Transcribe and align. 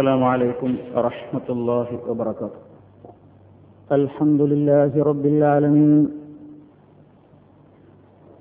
السلام 0.00 0.24
عليكم 0.24 0.70
ورحمة 0.96 1.46
الله 1.50 1.88
وبركاته. 2.08 2.60
الحمد 3.92 4.40
لله 4.52 4.92
رب 4.96 5.24
العالمين. 5.26 6.08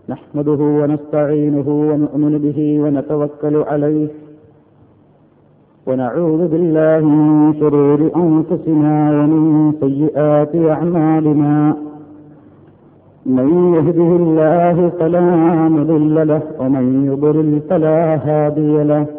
نحمده 0.10 0.62
ونستعينه 0.80 1.68
ونؤمن 1.90 2.34
به 2.46 2.60
ونتوكل 2.84 3.56
عليه. 3.72 4.08
ونعوذ 5.88 6.42
بالله 6.48 7.04
من 7.04 7.54
شرور 7.60 8.00
أنفسنا 8.16 8.96
ومن 9.20 9.44
سيئات 9.84 10.54
أعمالنا. 10.56 11.56
من 13.26 13.50
يهده 13.76 14.12
الله 14.22 14.78
فلا 15.00 15.28
مضل 15.76 16.16
له 16.28 16.44
ومن 16.60 16.86
يضلل 17.12 17.52
فلا 17.70 18.00
هادي 18.28 18.84
له. 18.92 19.19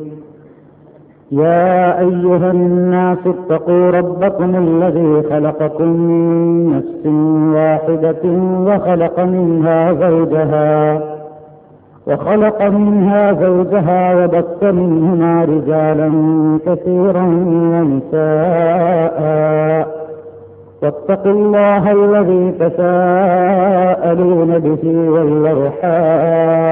يا 1.31 1.99
أيها 1.99 2.51
الناس 2.51 3.17
اتقوا 3.25 3.91
ربكم 3.91 4.55
الذي 4.55 5.23
خلقكم 5.29 5.87
من 5.87 6.75
نفس 6.75 7.05
واحدة 7.55 8.23
وخلق 8.67 9.19
منها 9.19 9.93
زوجها 9.93 11.01
وخلق 12.07 12.61
منها 12.61 13.33
زوجها 13.33 14.15
وبث 14.15 14.63
منهما 14.63 15.43
رجالا 15.43 16.11
كثيرا 16.65 17.23
ونساء. 17.73 19.21
واتقوا 20.83 21.31
الله 21.31 21.91
الذي 21.91 22.51
تساءلون 22.59 24.59
به 24.59 25.09
والأرحام. 25.09 26.71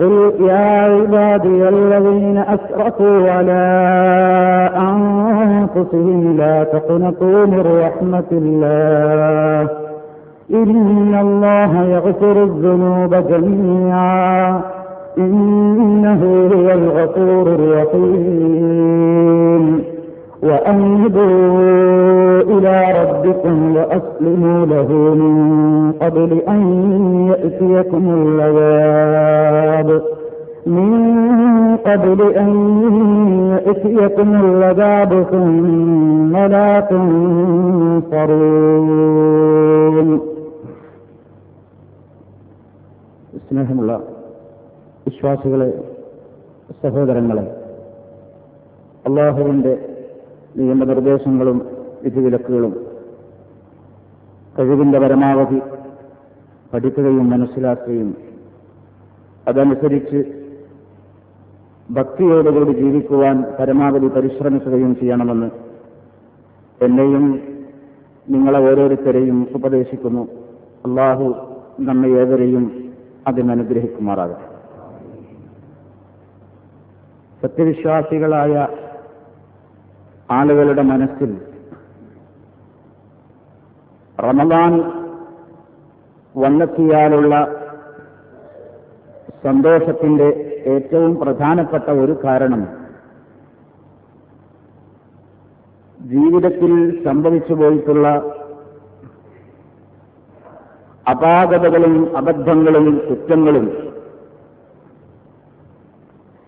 قل 0.00 0.32
يا 0.40 0.82
عبادي 0.82 1.68
الذين 1.68 2.38
أسرفوا 2.38 3.30
على 3.30 3.62
أنفسهم 4.76 6.36
لا 6.36 6.64
تقنطوا 6.64 7.46
من 7.46 7.80
رحمة 7.84 8.24
الله. 8.32 9.68
إن 10.54 11.14
الله 11.20 11.84
يغفر 11.84 12.42
الذنوب 12.42 13.14
جميعا. 13.14 14.60
إنه 15.18 16.48
هو 16.54 16.70
الغفور 16.70 17.46
الرحيم. 17.46 19.12
وأنبوا 20.43 21.41
إلى 22.41 22.75
ربكم 23.01 23.75
وأسلموا 23.75 24.65
له 24.65 24.89
من 25.15 25.35
قبل 25.91 26.31
أن 26.47 26.61
يأتيكم 27.29 28.03
العذاب 28.17 29.89
من 30.67 30.91
قبل 31.77 32.21
أن 32.33 32.49
يأتيكم 33.57 34.29
العذاب 34.35 35.11
ثم 35.31 36.37
لا 36.37 36.79
تنصرون 38.87 40.09
സ്നേഹമുള്ള 43.47 43.91
വിശ്വാസികളെ 45.05 45.67
സഹോദരങ്ങളെ 46.81 47.43
അള്ളാഹുവിന്റെ 49.05 49.73
നിയമനിർദ്ദേശങ്ങളും 50.56 51.58
വിധിവിലക്കുകളും 52.02 52.86
കഴിവിന്റെ 54.58 54.98
പരമാവധി 54.98 55.60
പഠിക്കുകയും 56.74 57.30
മനസ്സിലാക്കുകയും 57.30 58.16
അതനുസരിച്ച് 59.48 60.20
ഭക്തിയോടുകൂടി 61.90 62.76
ജീവിക്കുവാൻ 62.78 63.44
പരമാവധി 63.60 64.06
പരിശ്രമിക്കുകയും 64.06 64.96
ചെയ്യണമെന്ന് 64.96 65.50
എന്നെയും 66.84 67.42
നിങ്ങളെ 68.28 68.58
ഓരോരുത്തരെയും 68.58 69.48
ഉപദേശിക്കുന്നു. 69.54 70.28
അള്ളാഹു 70.86 71.34
നമ്മെ 71.80 72.08
ഏവരെയും 72.08 72.94
അതിനനുഗ്രഹിക്കുമാറാകട്ടെ. 73.26 74.48
സത്യവിശ്വാസികളായ 77.42 78.66
ആളുകളുടെ 80.32 80.82
മനസ്സിൽ 80.82 81.30
റമദാൻ 84.18 84.72
വന്നെത്തിയാലുള്ള 86.34 87.34
സന്തോഷത്തിന്റെ 89.44 90.28
ഏറ്റവും 90.66 91.12
പ്രധാനപ്പെട്ട 91.16 91.88
ഒരു 92.00 92.14
കാരണം 92.24 92.62
ജീവിതത്തിൽ 96.00 96.72
സംഭവിച്ചു 97.04 97.54
പോയിട്ടുള്ള 97.54 98.06
അപാകതകളും 101.06 101.94
അബദ്ധങ്ങളും 102.16 102.86
കുറ്റങ്ങളും 102.98 103.66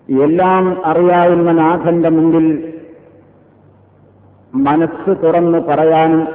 എല്ലാം 0.09 0.65
അറിയാവുന്ന 0.85 1.51
നാഥന്റെ 1.51 2.09
മുമ്പിൽ 2.09 2.45
മനസ്സ് 4.55 5.23
തുറന്ന് 5.23 5.57
പറയാനും 5.57 6.27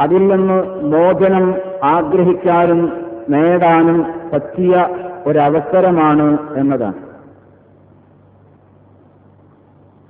അതിൽ 0.00 0.28
നിന്ന് 0.28 0.82
മോചനം 0.82 1.54
ആഗ്രഹിക്കാനും 1.84 2.92
നേടാനും 3.28 4.30
പറ്റിയ 4.32 4.88
ഒരവസരമാണ് 5.26 6.56
എന്നതാണ്. 6.56 7.08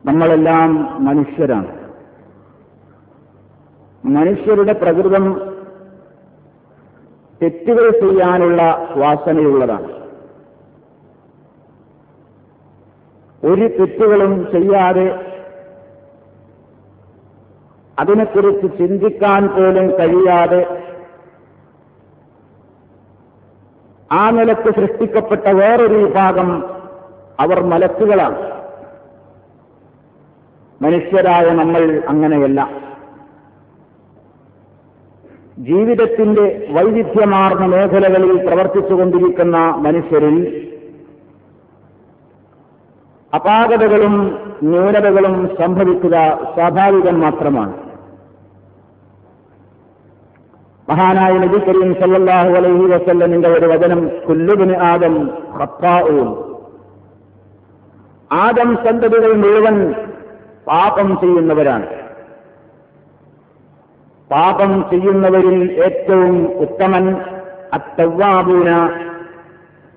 നമ്മളെല്ലാം 0.07 1.05
മനുഷ്യരാണ്. 1.05 1.79
മനുഷ്യരുടെ 4.05 4.73
പ്രകൃതം 4.73 5.55
തെറ്റുകൾ 7.43 7.91
ചെയ്യാനുള്ള 7.91 8.63
വാസനയുള്ളതാണ്. 8.97 9.98
ഒരു 13.45 13.69
തെറ്റുകളും 13.69 14.49
ചെയ്യാതെ 14.53 15.25
അതിനെക്കുറിച്ച് 17.99 18.79
ചിന്തിക്കാൻ 18.79 19.49
പോലും 19.49 19.99
കഴിയാതെ 19.99 20.85
ആ 24.13 24.31
നിലയ്ക്ക് 24.31 24.71
സൃഷ്ടിക്കപ്പെട്ട 24.75 25.49
വേറൊരു 25.49 25.95
വിഭാഗം 25.95 26.65
അവർ 27.41 27.63
മലക്കുകളാണ്. 27.65 28.39
മനുഷ്യരായ 30.83 31.51
നമ്മൾ 31.51 32.03
അങ്ങനെയല്ല. 32.09 32.71
ജീവിതത്തിന്റെ 35.59 36.69
വൈവിധ്യമാർന്ന 36.71 37.67
മേഖലകളിൽ 37.67 38.47
പ്രവർത്തിച്ചുകൊണ്ടിരിക്കുന്ന 38.47 39.57
മനുഷ്യരിൽ 39.59 40.68
അപാകതകളും 43.33 44.15
ന്യൂനതകളും 44.63 45.35
സംഭവിക്കുക 45.61 46.17
സ്വാഭാവികം 46.55 47.21
മാത്രമാണ്. 47.21 47.75
മഹാനായ 50.89 51.33
നബി 51.39 51.59
കരീം 51.59 51.91
സല്ലാഹു 51.95 52.51
അലൈഹി 52.51 52.85
വസല്ലമിന്റെ 52.93 53.49
ഒരു 53.49 53.67
വചനം 53.67 54.01
കുല്ലുബിന് 54.29 54.77
ആദം 54.91 55.17
ഹത്താവും 55.59 56.29
ആദം 58.31 58.71
സന്തതികൾ 58.85 59.33
മുഴുവൻ 59.33 59.77
പാപം 60.67 61.09
ചെയ്യുന്നവരാണ്. 61.21 61.87
പാപം 64.31 64.73
ചെയ്യുന്നവരിൽ 64.91 65.61
ഏറ്റവും 65.85 66.35
ഉത്തമൻ 66.65 67.05
അത്തവാബൂന 67.73 68.71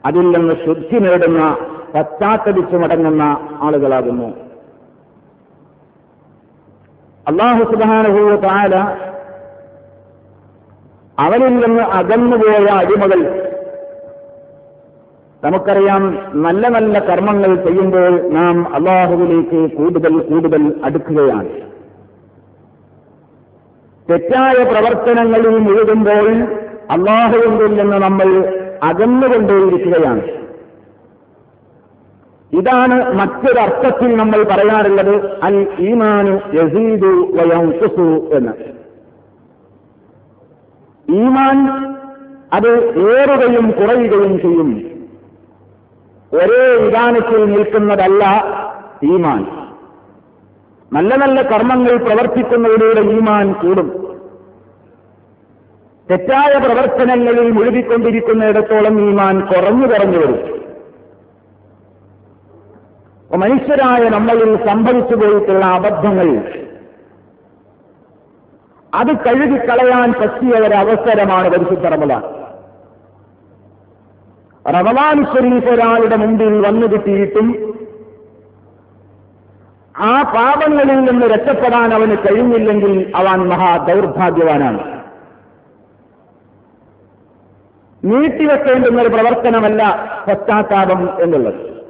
അതിൽ 0.05 0.25
നിന്ന് 0.31 0.55
ശുദ്ധി 0.65 0.97
നേടുന്ന 0.97 1.41
പശ്ചാത്തലിച്ചു 1.95 2.75
മടങ്ങുന്ന 2.77 3.23
ആളുകളാകുന്നു. 3.61 4.27
അള്ളാഹു 7.27 7.63
സുബാനുഭൂവ 7.71 8.35
താര 8.35 8.75
അവനിൽ 11.19 11.55
നിന്ന് 11.65 11.81
അകന്നുപോയ 11.81 12.65
അടിമകൾ 12.65 13.19
നമുക്കറിയാം 15.43 16.03
നല്ല 16.43 16.67
നല്ല 16.67 16.99
കർമ്മങ്ങൾ 16.99 17.55
ചെയ്യുമ്പോൾ 17.55 18.29
നാം 18.29 18.75
അള്ളാഹുവിലേക്ക് 18.75 19.75
കൂടുതൽ 19.75 20.19
കൂടുതൽ 20.19 20.81
അടുക്കുകയാണ്. 20.83 21.49
തെറ്റായ 24.09 24.63
പ്രവർത്തനങ്ങളിൽ 24.63 25.57
മുഴുകുമ്പോൾ 25.57 26.27
അള്ളാഹുവിൽ 26.91 27.73
നിന്ന് 27.75 27.97
നമ്മൾ 27.97 28.29
അകന്നുകൊണ്ടേയിരിക്കുകയാണ്. 28.83 30.23
ഇതാണ് 32.53 33.13
മറ്റൊരർത്ഥത്തിൽ 33.13 34.15
നമ്മൾ 34.15 34.43
പറയാറുള്ളത് 34.43 35.41
അൽ 35.43 35.67
ഈമാനു 35.79 36.31
യസീദു 36.53 37.07
വയംസു 37.07 38.35
എന്ന്. 38.35 38.71
ഈമാൻ 41.13 41.91
അത് 42.53 42.69
ഏറുകയും 42.99 43.71
കുറയുകയും 43.71 44.41
ചെയ്യും. 44.41 44.91
ഒരേ 46.33 46.85
വിധാനത്തിൽ 46.85 47.45
നിൽക്കുന്നതല്ല 47.45 48.43
ഈമാൻ. 49.03 49.45
നല്ല 50.93 51.15
നല്ല 51.15 51.41
കർമ്മങ്ങൾ 51.41 51.97
പ്രവർത്തിക്കുന്നതിലൂടെ 51.97 53.01
ഈമാൻ 53.01 53.53
കൂടും. 53.53 54.17
തെറ്റായ 56.11 56.59
പ്രവർത്തനങ്ങളിൽ 56.59 57.51
മുഴുകിക്കൊണ്ടിരിക്കുന്നിടത്തോളം 57.51 59.09
ഈമാൻ 59.09 59.39
കുറഞ്ഞു 59.39 59.87
കുറഞ്ഞു 59.87 60.17
വരും. 60.17 60.60
മനുഷ്യരായ 63.37 64.09
നമ്മളിൽ 64.09 64.67
സംഭവിച്ചു 64.67 65.15
പോയിട്ടുള്ള 65.15 65.65
അബദ്ധങ്ങൾ. 65.65 66.29
അത് 68.95 69.07
കഴുകിക്കളയാൻ 69.07 70.13
പറ്റിയ 70.21 70.49
ഒരു 70.49 70.73
അവസരമാണ് 70.73 71.49
പരിശുദ്ധ 71.49 71.87
റമദാൻ. 71.87 72.23
റമദാൻ 74.73 75.25
ഷരീഫ് 75.25 75.69
ഒരാളുടെ 75.69 76.15
മുമ്പിൽ 76.15 76.67
വന്നു 76.67 76.87
കിട്ടിയിട്ടും 76.87 77.71
ആ 79.99 80.21
പാപങ്ങളിൽ 80.21 80.99
നിന്ന് 80.99 81.27
രക്ഷപ്പെടാൻ 81.27 81.93
അവന് 81.93 82.17
കഴിഞ്ഞില്ലെങ്കിൽ 82.17 83.11
അവൻ 83.15 83.47
മഹാ 83.47 83.85
ദൗർഭാഗ്യവാനാണ് 83.85 85.01
നീട്ടിവെക്കേണ്ടുന്ന 88.03 89.01
ഒരു 89.01 89.09
പ്രവർത്തനമല്ല 89.09 89.83
പശ്ചാത്താപം 90.27 91.23
എന്നുള്ളത്. 91.23 91.80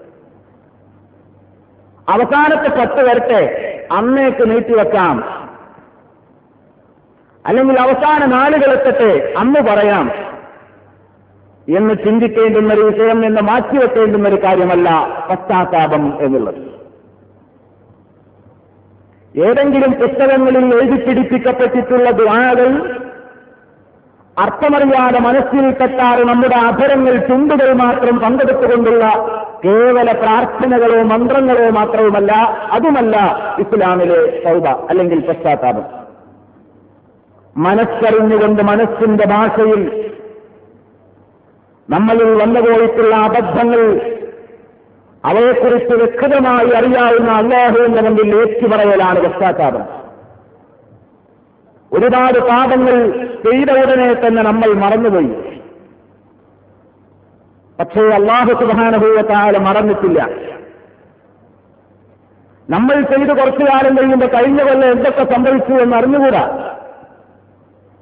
അവസാനത്തെ 2.11 2.69
പത്ത് 2.69 3.09
വരട്ടെ. 3.09 3.67
അന്നേക്ക് 3.91 4.51
നീട്ടിവെക്കാം 4.51 5.41
അല്ലെങ്കിൽ 7.45 7.79
അവസാന 7.79 8.25
നാളുകളെത്തട്ടെ 8.25 9.33
അന്ന് 9.37 9.59
പറയാം. 9.59 10.11
എന്ന് 11.77 11.93
ചിന്തിക്കേണ്ടുന്ന 11.93 12.73
ഒരു 12.73 12.81
വിഷയം 12.81 13.25
എന്ന് 13.25 13.41
മാറ്റിവെക്കേണ്ടുന്ന 13.41 14.29
ഒരു 14.29 14.35
കാര്യമല്ല 14.35 14.89
പശ്ചാത്താപം 15.29 16.17
എന്നുള്ളത്. 16.21 16.81
ഏതെങ്കിലും 19.37 19.91
പുസ്തകങ്ങളിൽ 19.91 20.75
എഴുതി 20.75 21.05
പിടിപ്പിക്കപ്പെട്ടിട്ടുള്ള 21.05 22.09
ദ്വാരകൾ 22.09 23.01
അർത്ഥമറിയാതെ 24.39 25.19
മനസ്സിൽ 25.19 25.73
കെട്ടാറ് 25.73 26.19
നമ്മുടെ 26.19 26.55
അധരങ്ങൾ 26.55 27.15
ചുണ്ടുകൾ 27.15 27.73
മാത്രം 27.73 28.19
പങ്കെടുത്തുകൊണ്ടുള്ള 28.19 29.05
കേവല 29.65 30.11
പ്രാർത്ഥനകളോ 30.11 31.03
മന്ത്രങ്ങളോ 31.03 31.69
മാത്രവുമല്ല 31.69 32.31
അതുമല്ല 32.71 33.17
ഇസ്ലാമിലെ 33.59 34.43
സൗദ 34.43 34.67
അല്ലെങ്കിൽ 34.67 35.19
പശ്ചാത്താപം. 35.19 35.83
മനസ്സറിഞ്ഞുകൊണ്ട് 37.57 38.63
മനസ്സിന്റെ 38.63 39.25
ഭാഷയിൽ 39.27 40.11
നമ്മളിൽ 41.89 42.29
വന്നുപോയിട്ടുള്ള 42.41 43.15
അബദ്ധങ്ങൾ 43.15 43.81
അവയെക്കുറിച്ച് 45.25 45.95
വ്യക്തമായി 45.95 46.69
അറിയാവുന്ന 46.69 47.31
അള്ളാഹുവിന്റെ 47.31 48.01
മുമ്പിൽ 48.01 48.35
ഏറ്റുപറയലാണ് 48.35 49.19
പശ്ചാത്താപം. 49.23 49.83
ഒരുപാട് 51.91 52.39
പാപങ്ങൾ 52.39 52.95
ചെയ്ത 53.43 53.69
ഉടനെ 53.71 54.13
തന്നെ 54.13 54.41
നമ്മൾ 54.43 54.73
മറന്നുപോയി. 54.73 55.50
പക്ഷേ 57.81 58.01
അള്ളാഹു 58.01 58.53
സുബാനുഭവത്താല 58.53 59.57
മറന്നിട്ടില്ല. 59.57 60.29
നമ്മൾ 62.69 63.01
ചെയ്ത് 63.01 63.29
കുറച്ചു 63.29 63.63
കാലം 63.63 63.97
കഴിയുമ്പോൾ 63.97 64.25
കഴിഞ്ഞ 64.25 64.63
കൊല്ലം 64.63 64.91
എന്തൊക്കെ 64.91 65.33
സംഭവിച്ചു 65.33 65.73
എന്ന് 65.73 65.97
അറിഞ്ഞുകൂടാ? 65.97 66.43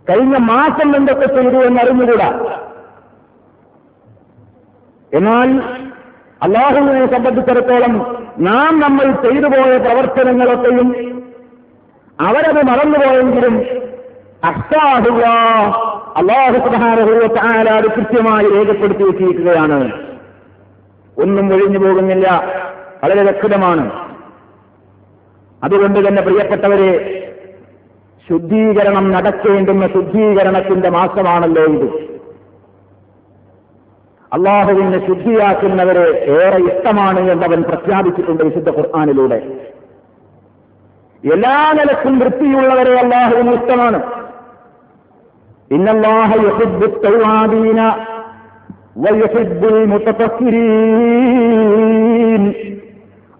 കഴിഞ്ഞ 0.10 0.38
മാസം 0.38 0.96
എന്തൊക്കെ 0.96 1.26
ചെയ്തു 1.26 1.58
എന്ന് 1.58 1.82
അറിഞ്ഞുകൂടാ? 1.82 2.60
എന്നാൽ 5.14 5.50
അള്ളാഹുവിനെ 6.44 7.06
സംബന്ധിച്ചിടത്തോളം 7.06 7.94
നാം 8.40 8.80
നമ്മൾ 8.80 9.06
ചെയ്തു 9.12 9.48
പോയ 9.48 9.78
പ്രവർത്തനങ്ങളൊക്കെയും 9.78 10.90
അവരത് 12.22 12.66
മറന്നുപോയെങ്കിലും 12.68 13.56
അഷ്ടാഹുക 14.44 15.24
അള്ളാഹു 16.18 16.52
സുബാനുഭവത്താല 16.52 17.70
അത് 17.70 17.84
കൃത്യമായി 17.84 18.50
രേഖപ്പെടുത്തി 18.50 19.04
വെച്ചിരിക്കുകയാണ്. 19.04 19.92
ഒന്നും 21.18 21.54
ഒഴിഞ്ഞു 21.54 21.80
പോകുന്നില്ല. 21.80 22.44
വളരെ 23.04 23.24
വ്യക്തമാണ് 23.24 24.10
അതുകൊണ്ട് 25.64 26.08
തന്നെ 26.08 26.22
പ്രിയപ്പെട്ടവരെ 26.22 27.16
ശുദ്ധീകരണം 28.30 29.12
നടക്കേണ്ടുന്ന 29.12 29.88
ശുദ്ധീകരണത്തിന്റെ 29.88 30.90
മാസമാണല്ലോ 30.90 31.64
ഇത്. 31.64 31.86
അള്ളാഹുവിനെ 34.34 35.08
ശുദ്ധിയാക്കുന്നവരെ 35.08 36.26
ഏറെ 36.26 36.58
ഇഷ്ടമാണ് 36.58 37.32
എന്നവൻ 37.32 37.64
പ്രഖ്യാപിച്ചിട്ടുണ്ട് 37.64 38.44
വിശുദ്ധ 38.44 38.70
ഖുർആാനിലൂടെ. 38.70 39.36
എല്ലാ 41.34 41.72
നിലക്കും 41.72 42.20
വൃത്തിയുള്ളവരെ 42.20 43.00
അള്ളാഹുവിന് 43.00 43.50
ഇഷ്ടമാണ്. 43.50 44.19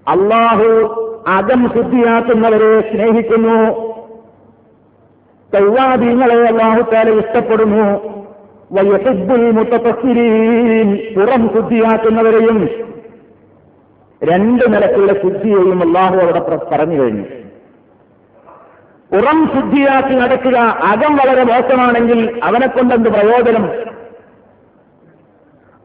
അള്ളാഹു 0.08 0.66
അകം 1.28 1.72
ശുദ്ധിയാക്കുന്നവരെ 1.76 2.82
സ്നേഹിക്കുന്നു. 2.82 3.58
തൈവാദീങ്ങളെ 5.54 6.36
അള്ളാഹു 6.36 6.92
താല 6.92 7.10
ഇഷ്ടപ്പെടുന്നു. 7.10 8.20
വയുഹിബ്ബുൽ 8.72 9.52
മുതഫക്കിരീൻ 9.52 10.98
പുറം 11.16 11.50
ശുദ്ധിയാക്കുന്നവരെയും 11.54 12.70
രണ്ട് 14.24 14.74
നിലക്കുള്ള 14.74 15.14
ശുദ്ധിയെയും 15.14 15.88
അള്ളാഹു 15.88 16.16
അവിടെ 16.16 16.40
പറഞ്ഞു 16.40 17.02
കഴിഞ്ഞു 17.02 17.49
പുറം 19.12 19.52
ശുദ്ധിയാക്കി 19.56 20.16
നടക്കുക 20.16 20.58
അകം 20.60 21.16
വളരെ 21.16 21.44
മോശമാണെങ്കിൽ 21.44 22.40
അവനെ 22.44 22.68
കൊണ്ടെന്ത് 22.68 23.10
പ്രയോജനം? 23.10 23.70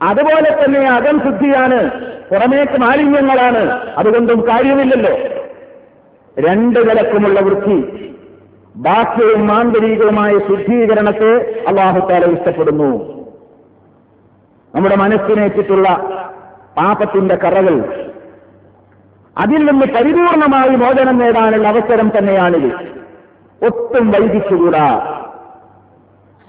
അതുപോലെ 0.02 0.50
തന്നെ 0.50 0.80
അകം 0.80 1.20
ശുദ്ധിയാണ് 1.24 1.78
പുറമേക്ക് 2.30 2.80
മാലിന്യങ്ങളാണ് 2.80 3.70
അതുകൊണ്ടും 3.98 4.48
കാര്യമില്ലല്ലോ. 4.48 5.14
രണ്ട് 6.38 6.90
നിലക്കുമുള്ള 6.90 7.40
വൃത്തി 7.40 7.78
ബാഹ്യവും 8.76 9.46
മാന്തരീകവുമായ 9.46 10.32
ശുദ്ധീകരണത്തെ 10.32 11.64
അള്ളാഹുത്താല 11.68 12.26
ഇഷ്ടപ്പെടുന്നു. 12.26 12.90
നമ്മുടെ 14.74 14.96
മനസ്സിനേറ്റിട്ടുള്ള 14.96 15.88
പാപത്തിന്റെ 16.76 17.36
കറകൾ 17.36 17.76
അതിൽ 19.38 19.64
നിന്ന് 19.64 19.86
പരിപൂർണമായി 19.86 20.76
മോചനം 20.76 21.18
നേടാനുള്ള 21.18 21.68
അവസരം 21.68 22.12
തന്നെയാണിത്. 22.18 23.03
ഒട്ടും 23.64 24.10
വൈകിച്ചുകൂടാ. 24.10 25.10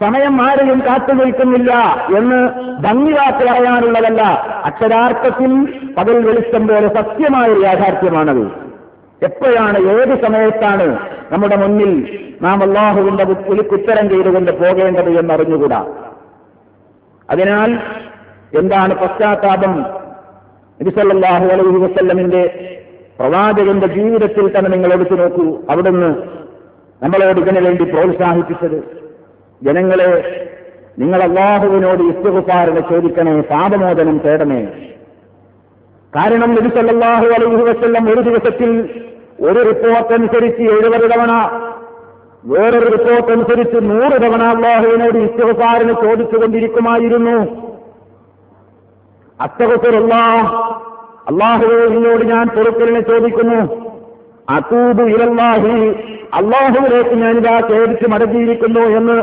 സമയം 0.01 0.41
ആരെയും 0.41 0.79
കാത്തു 0.79 1.13
നിൽക്കുന്നില്ല 1.13 1.73
എന്ന് 2.17 2.49
ഭംഗിവാക്ക് 2.81 3.37
പറയാനുള്ളതല്ല 3.37 4.21
അക്ഷരാർത്ഥത്തിൽ 4.65 5.51
പകൽ 5.97 6.25
വെളിച്ചം 6.25 6.67
പോലെ 6.67 6.87
സത്യമായ 6.87 7.47
ഒരു 7.47 7.59
യാഥാർത്ഥ്യമാണത്. 7.59 8.47
എപ്പോഴാണ് 9.23 9.77
ഏത് 9.77 10.25
സമയത്താണ് 10.25 10.99
നമ്മുടെ 11.31 11.55
മുന്നിൽ 11.55 12.19
നാം 12.41 12.63
അള്ളാഹുവിന്റെ 12.63 13.23
കുത്തരം 13.61 14.09
ചെയ്തുകൊണ്ട് 14.09 14.51
പോകേണ്ടത് 14.51 15.19
എന്നറിഞ്ഞുകൂടാ. 15.19 15.85
അതിനാൽ 17.29 17.79
എന്താണ് 18.59 18.95
പശ്ചാത്താപം? 18.95 19.81
നബിസല്ലാഹു 20.81 21.45
അലൈഹി 21.45 21.77
വസ്ല്ലമിന്റെ 21.77 22.43
പ്രവാചകന്റെ 23.19 23.87
ജീവിതത്തിൽ 23.87 24.57
തന്നെ 24.57 24.71
നിങ്ങൾ 24.71 24.93
എടുത്തു 24.93 25.15
നോക്കൂ. 25.15 25.57
അവിടുന്ന് 25.69 26.15
നമ്മളോട് 27.01 27.39
ഇതിനു 27.39 27.59
വേണ്ടി 27.59 27.83
പ്രോത്സാഹിപ്പിച്ചത് 27.83 28.77
ജനങ്ങളെ 29.61 30.09
നിങ്ങൾ 30.99 31.23
അള്ളാഹുവിനോട് 31.23 32.03
ഇസ്തുകുപ്പാറിനെ 32.03 32.81
ചോദിക്കണേ 32.81 33.41
പാപമോചനം 33.41 34.17
തേടണേ. 34.17 34.61
കാരണം 36.13 36.55
നബി 36.55 36.69
സല്ലാഹു 36.69 37.25
അലൈഹി 37.25 37.63
വസ്ല്ലം 37.69 38.09
ഒരു 38.13 38.21
ദിവസത്തിൽ 38.21 38.69
ഒരു 39.39 39.59
റിപ്പോർട്ട് 39.69 40.13
അനുസരിച്ച് 40.13 40.61
എഴുപത് 40.61 41.11
തവണ 41.11 41.31
വേറൊരു 42.45 42.89
റിപ്പോർട്ട് 42.97 43.31
അനുസരിച്ച് 43.31 43.75
നൂറ് 43.75 44.17
തവണ 44.23 44.43
അള്ളാഹുവിനോട് 44.43 45.17
ഇസ്തുകുപ്പാറിന് 45.17 45.93
ചോദിച്ചുകൊണ്ടിരിക്കുമായിരുന്നു. 45.93 47.37
അത്തകത്തുള്ള 49.39 50.13
അള്ളാഹുവെ 51.29 51.89
നിന്നോട് 51.89 52.23
ഞാൻ 52.23 52.47
പൊറുക്കലിനെ 52.47 52.99
ചോദിക്കുന്നു. 52.99 53.84
അത്തൂബ് 54.47 55.01
ഇലല്ലാഹി 55.01 55.73
അള്ളാഹുവിലേക്ക് 56.33 57.15
ഞാനിതാ 57.15 57.59
ചേരിച്ച് 57.59 58.07
മടങ്ങിയിരിക്കുന്നു 58.07 58.79
എന്ന് 58.79 59.17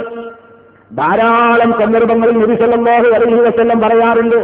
ധാരാളം 0.90 1.70
സന്ദർഭങ്ങളിൽ 1.80 2.38
നബിസല്ലാഹു 2.38 3.06
അലൈഹി 3.14 3.40
വസ്ല്ലം 3.40 3.80
പറയാറുണ്ട്. 3.80 4.38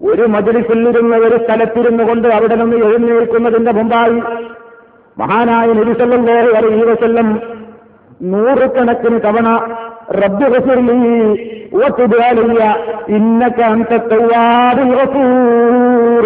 ഒരു 0.00 0.22
മജലിസിലിരുന്ന് 0.22 1.16
ഒരു 1.16 1.36
സ്ഥലത്തിരുന്നു 1.44 2.04
കൊണ്ട് 2.04 2.28
അവിടെ 2.28 2.54
നിന്ന് 2.54 2.76
എഴുന്നേൽക്കുന്നതിന്റെ 2.76 3.72
മുമ്പായി 3.72 4.18
മഹാനായ 5.16 5.66
നബിസല്ലാഹു 5.72 6.50
അലൈഹി 6.56 6.84
വസ്ല്ലം 6.84 7.28
നൂറുകണക്കിന് 8.22 9.18
തവണ 9.18 9.48
ഗഫൂർ 14.94 16.24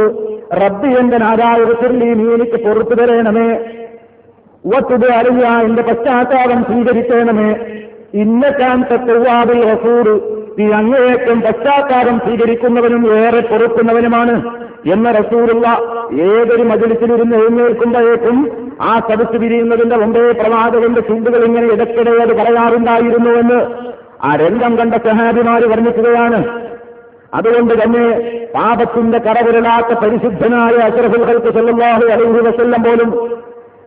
റബ്ബ് 0.52 0.86
എന്റെ 0.86 1.18
നാരായ 1.18 1.64
റസൂലി 1.64 2.04
നീ 2.04 2.34
എനിക്ക് 2.34 2.64
പുറത്തു 2.64 2.94
തരേണമേ. 2.94 3.58
ഒത്തുത് 4.78 5.12
അറിയ 5.12 5.46
എന്റെ 5.64 5.82
പശ്ചാത്താപം 5.82 6.64
സ്വീകരിക്കണമേ. 6.64 7.56
ഇന്നക്കാന്ത 8.14 8.96
തവ്വാബുൽ 8.96 9.74
ഗഫൂർ. 9.74 10.20
നീ 10.58 10.70
അങ്ങേയറ്റം 10.72 11.40
പശ്ചാത്താപം 11.40 12.18
സ്വീകരിക്കുന്നവനും 12.18 13.16
ഏറെ 13.16 13.40
പൊറുക്കുന്നവനുമാണ് 13.40 14.62
എന്ന 14.86 15.10
റസൂറുള്ള 15.10 15.66
ഏതൊരു 16.28 16.62
മജലിസിലിരുന്ന് 16.62 17.36
എഴുന്നേൽക്കുമ്പോഴേക്കും 17.36 18.38
ആ 18.80 18.92
സദസ് 18.98 19.36
പിരിയുന്നതിന്റെ 19.36 19.96
മുമ്പേ 19.96 20.32
പ്രവാചകന്റെ 20.32 21.00
ചുണ്ടുകൾ 21.00 21.44
ഇങ്ങനെ 21.44 21.66
ഇടയ്ക്കിടെ 21.66 22.14
അത് 22.22 22.32
പറയാറുണ്ടായിരുന്നുവെന്ന് 22.40 23.60
ആ 24.24 24.36
രംഗം 24.36 24.72
കണ്ട 24.76 24.94
സഹാബിമാർ 24.94 25.62
വർണിക്കുകയാണ്. 25.64 26.40
അതുകൊണ്ട് 27.34 27.74
തന്നെ 27.82 28.04
പാപത്തിന്റെ 28.54 29.18
കടവിരലാത്ത 29.18 29.92
പരിശുദ്ധനായ 30.02 30.74
അഷറഫുൽഹൽക്ക് 30.88 31.52
സല്ലാഹു 31.58 32.04
അലൈഹി 32.14 32.40
വസല്ലം 32.48 32.82
പോലും 32.82 33.10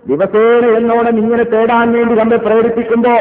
ദിവസേന 0.08 0.66
എന്നോണം 0.78 1.18
ഇങ്ങനെ 1.18 1.44
തേടാൻ 1.44 1.92
വേണ്ടി 1.92 2.14
നമ്മെ 2.14 2.38
പ്രേരിപ്പിക്കുമ്പോ 2.38 3.16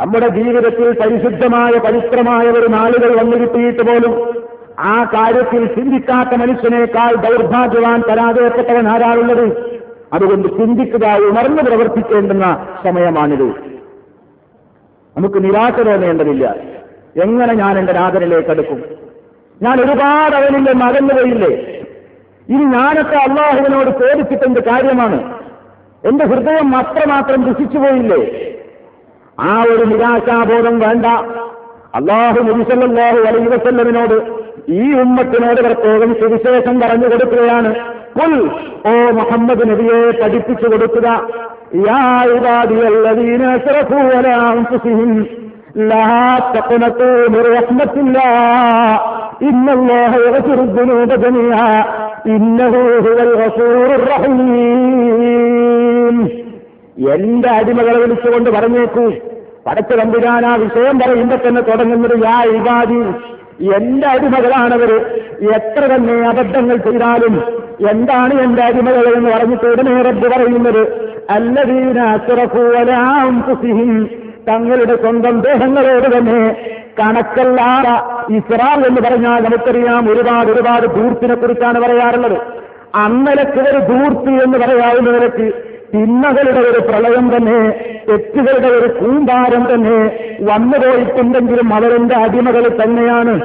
നമ്മുടെ 0.00 0.28
ജീവിതത്തിൽ 0.28 0.90
പരിശുദ്ധമായ 1.00 1.72
പവിത്രമായ 1.78 2.46
ഒരു 2.50 2.66
നാളുകൾ 2.66 3.10
വന്നു 3.20 3.36
കിട്ടിയിട്ട് 3.36 3.82
പോലും 3.82 4.14
ആ 4.80 5.04
കാര്യത്തിൽ 5.04 5.74
ചിന്തിക്കാത്ത 5.74 6.28
മനുഷ്യനേക്കാൾ 6.28 7.14
ദൗർഭാഗ്യവാൻ 7.14 8.02
പരാജയപ്പെട്ടവൻ 8.02 8.88
ആരാളുള്ളത് 8.88 9.74
അതുകൊണ്ട് 10.12 10.48
ചിന്തിക്കുക 10.48 11.06
ഉണർന്നു 11.06 11.62
പ്രവർത്തിക്കേണ്ടുന്ന 11.62 12.66
സമയമാണിത്. 12.84 13.74
നമുക്ക് 15.16 15.44
നിരാശ 15.44 15.72
തോന്നേണ്ടതില്ല. 15.72 16.54
എങ്ങനെ 17.16 17.54
ഞാൻ 17.54 17.78
എന്റെ 17.78 17.92
നാഥനിലേക്ക് 17.92 18.50
അടുക്കും? 18.50 18.84
ഞാൻ 19.62 19.80
ഒരുപാട് 19.80 20.36
അവനിൽ 20.36 20.72
മകന്നു 20.72 21.14
പോയില്ലേ? 21.14 21.50
ഇനി 22.48 22.64
ഞാനൊക്കെ 22.64 23.16
അള്ളാഹുവിനോട് 23.16 23.90
ചോദിച്ചിട്ടെന്ത് 23.90 24.64
കാര്യമാണ്? 24.64 25.34
എന്റെ 26.04 26.24
ഹൃദയം 26.24 26.76
അത്രമാത്രം 26.76 27.44
ദുഷിച്ചു 27.44 27.78
പോയില്ലേ? 27.78 28.50
ആ 29.40 29.62
ഒരു 29.62 29.84
നിരാശാബോധം 29.84 30.78
വേണ്ട. 30.78 31.06
അള്ളാഹു 31.94 32.40
മുരിസല്ലാഹു 32.40 33.16
അലൈഹി 33.16 33.48
വസല്ലമിനോട് 33.48 34.44
ഈ 34.68 34.92
ഉമ്മത്തിനോട് 34.92 35.60
പ്രത്യേകം 35.60 36.14
സുവിശേഷം 36.14 36.80
പറഞ്ഞു 36.80 37.04
കൊടുക്കുകയാണ്. 37.04 37.74
കുൽ 38.20 38.50
ഓ 38.86 39.10
മുഹമ്മദ് 39.10 39.70
നബിയെ 39.70 40.22
പഠിപ്പിച്ചു 40.22 40.68
കൊടുക്കുക. 40.68 41.28
എന്റെ 57.12 57.48
അടിമകളെ 57.48 57.98
വിളിച്ചുകൊണ്ട് 57.98 58.50
പറഞ്ഞേക്കൂ. 58.50 59.12
പടച്ചു 59.66 59.96
തമ്പുരാൻ 59.96 60.46
ആ 60.46 60.54
വിഷയം 60.54 60.98
പറയുമ്പോ 60.98 61.36
തന്നെ 61.36 61.60
തുടങ്ങുന്നത് 61.60 62.24
യാ 62.24 62.42
ഇബാദി. 62.42 63.33
എന്റെ 63.60 64.06
അടിമകളാണവര്. 64.08 64.98
എത്ര 65.54 65.94
തന്നെ 65.94 66.28
അബദ്ധങ്ങൾ 66.28 66.76
ചെയ്താലും 66.76 67.42
എന്താണ് 67.90 68.40
എന്റെ 68.40 68.62
അടിമകൾ 68.62 69.14
എന്ന് 69.16 69.30
പറഞ്ഞിട്ട് 69.30 69.66
ഉടനെ 69.66 70.02
റബ്ബ് 70.02 70.28
പറയുന്നത്. 70.28 71.14
അല്ലദീന 71.30 72.00
അസ്റഫൂവലാം 72.00 73.40
കുസിഹിം 73.40 74.10
തങ്ങളുടെ 74.48 74.96
സ്വന്തം 74.96 75.40
ദേഹങ്ങളോട് 75.40 76.18
തന്നെ 76.18 76.56
കണക്കല്ലാറ 77.00 77.86
ഇസ്രാൽ 78.32 78.86
എന്ന് 78.86 79.00
പറഞ്ഞാൽ 79.00 79.42
നമുക്കറിയാം 79.42 80.10
ഒരുപാട് 80.10 80.52
ഒരുപാട് 80.52 80.86
ധൂർത്തിനെ 80.86 81.34
കുറിച്ചാണ് 81.34 81.80
പറയാറുള്ളത്. 81.80 82.38
അന്നലക്ക് 82.94 83.60
ഒരു 83.60 83.78
ധൂർത്തി 83.78 84.30
എന്ന് 84.30 84.58
പറയാവുന്ന 84.58 85.10
നിലയ്ക്ക് 85.10 85.63
തിന്മകളുടെ 85.94 86.60
ഒരു 86.60 86.80
പ്രളയം 86.80 87.36
തന്നെ 87.36 87.74
തെറ്റുകളുടെ 88.08 88.68
ഒരു 88.68 88.86
കൂമ്പാരം 88.86 89.74
തന്നെ 89.74 90.18
വന്നുപോയിട്ടുണ്ടെങ്കിലും 90.40 91.74
അവരെന്റെ 91.74 92.14
അടിമകൾ 92.14 92.82
തന്നെയാണ്. 92.82 93.40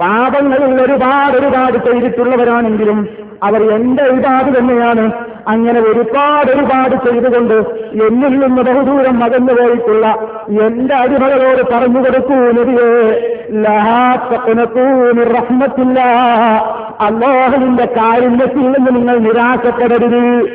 പാപങ്ങളിൽ 0.00 0.82
ഒരുപാട് 0.82 1.36
ഒരുപാട് 1.36 1.78
ചെയ്തിട്ടുള്ളവരാണെങ്കിലും 1.86 3.08
അവർ 3.42 3.70
എന്റെ 3.70 4.02
ഒരുപാട് 4.02 4.58
തന്നെയാണ്. 4.58 5.12
അങ്ങനെ 5.48 5.80
ഒരുപാട് 5.80 6.50
ഒരുപാട് 6.50 7.08
ചെയ്തുകൊണ്ട് 7.08 7.54
എന്നിൽ 8.04 8.38
നിന്ന് 8.38 8.62
ബഹുദൂരം 8.62 9.18
മകന്നു 9.18 9.52
പോയിട്ടുള്ള 9.52 10.06
എന്റെ 10.66 10.94
അടിമകളോട് 10.94 11.62
പറഞ്ഞു 11.74 11.98
കൊടുക്കൂ 11.98 12.34
നബിയേ. 12.34 12.92
റഹ്മത്തില്ല. 15.24 16.00
അള്ളാഹുവിന്റെ 17.00 17.84
കാരുണ്യത്തിൽ 17.84 18.60
നിന്ന് 18.60 18.96
നിങ്ങൾ 18.96 19.18
നിരാശപ്പെടരുത്. 19.18 20.48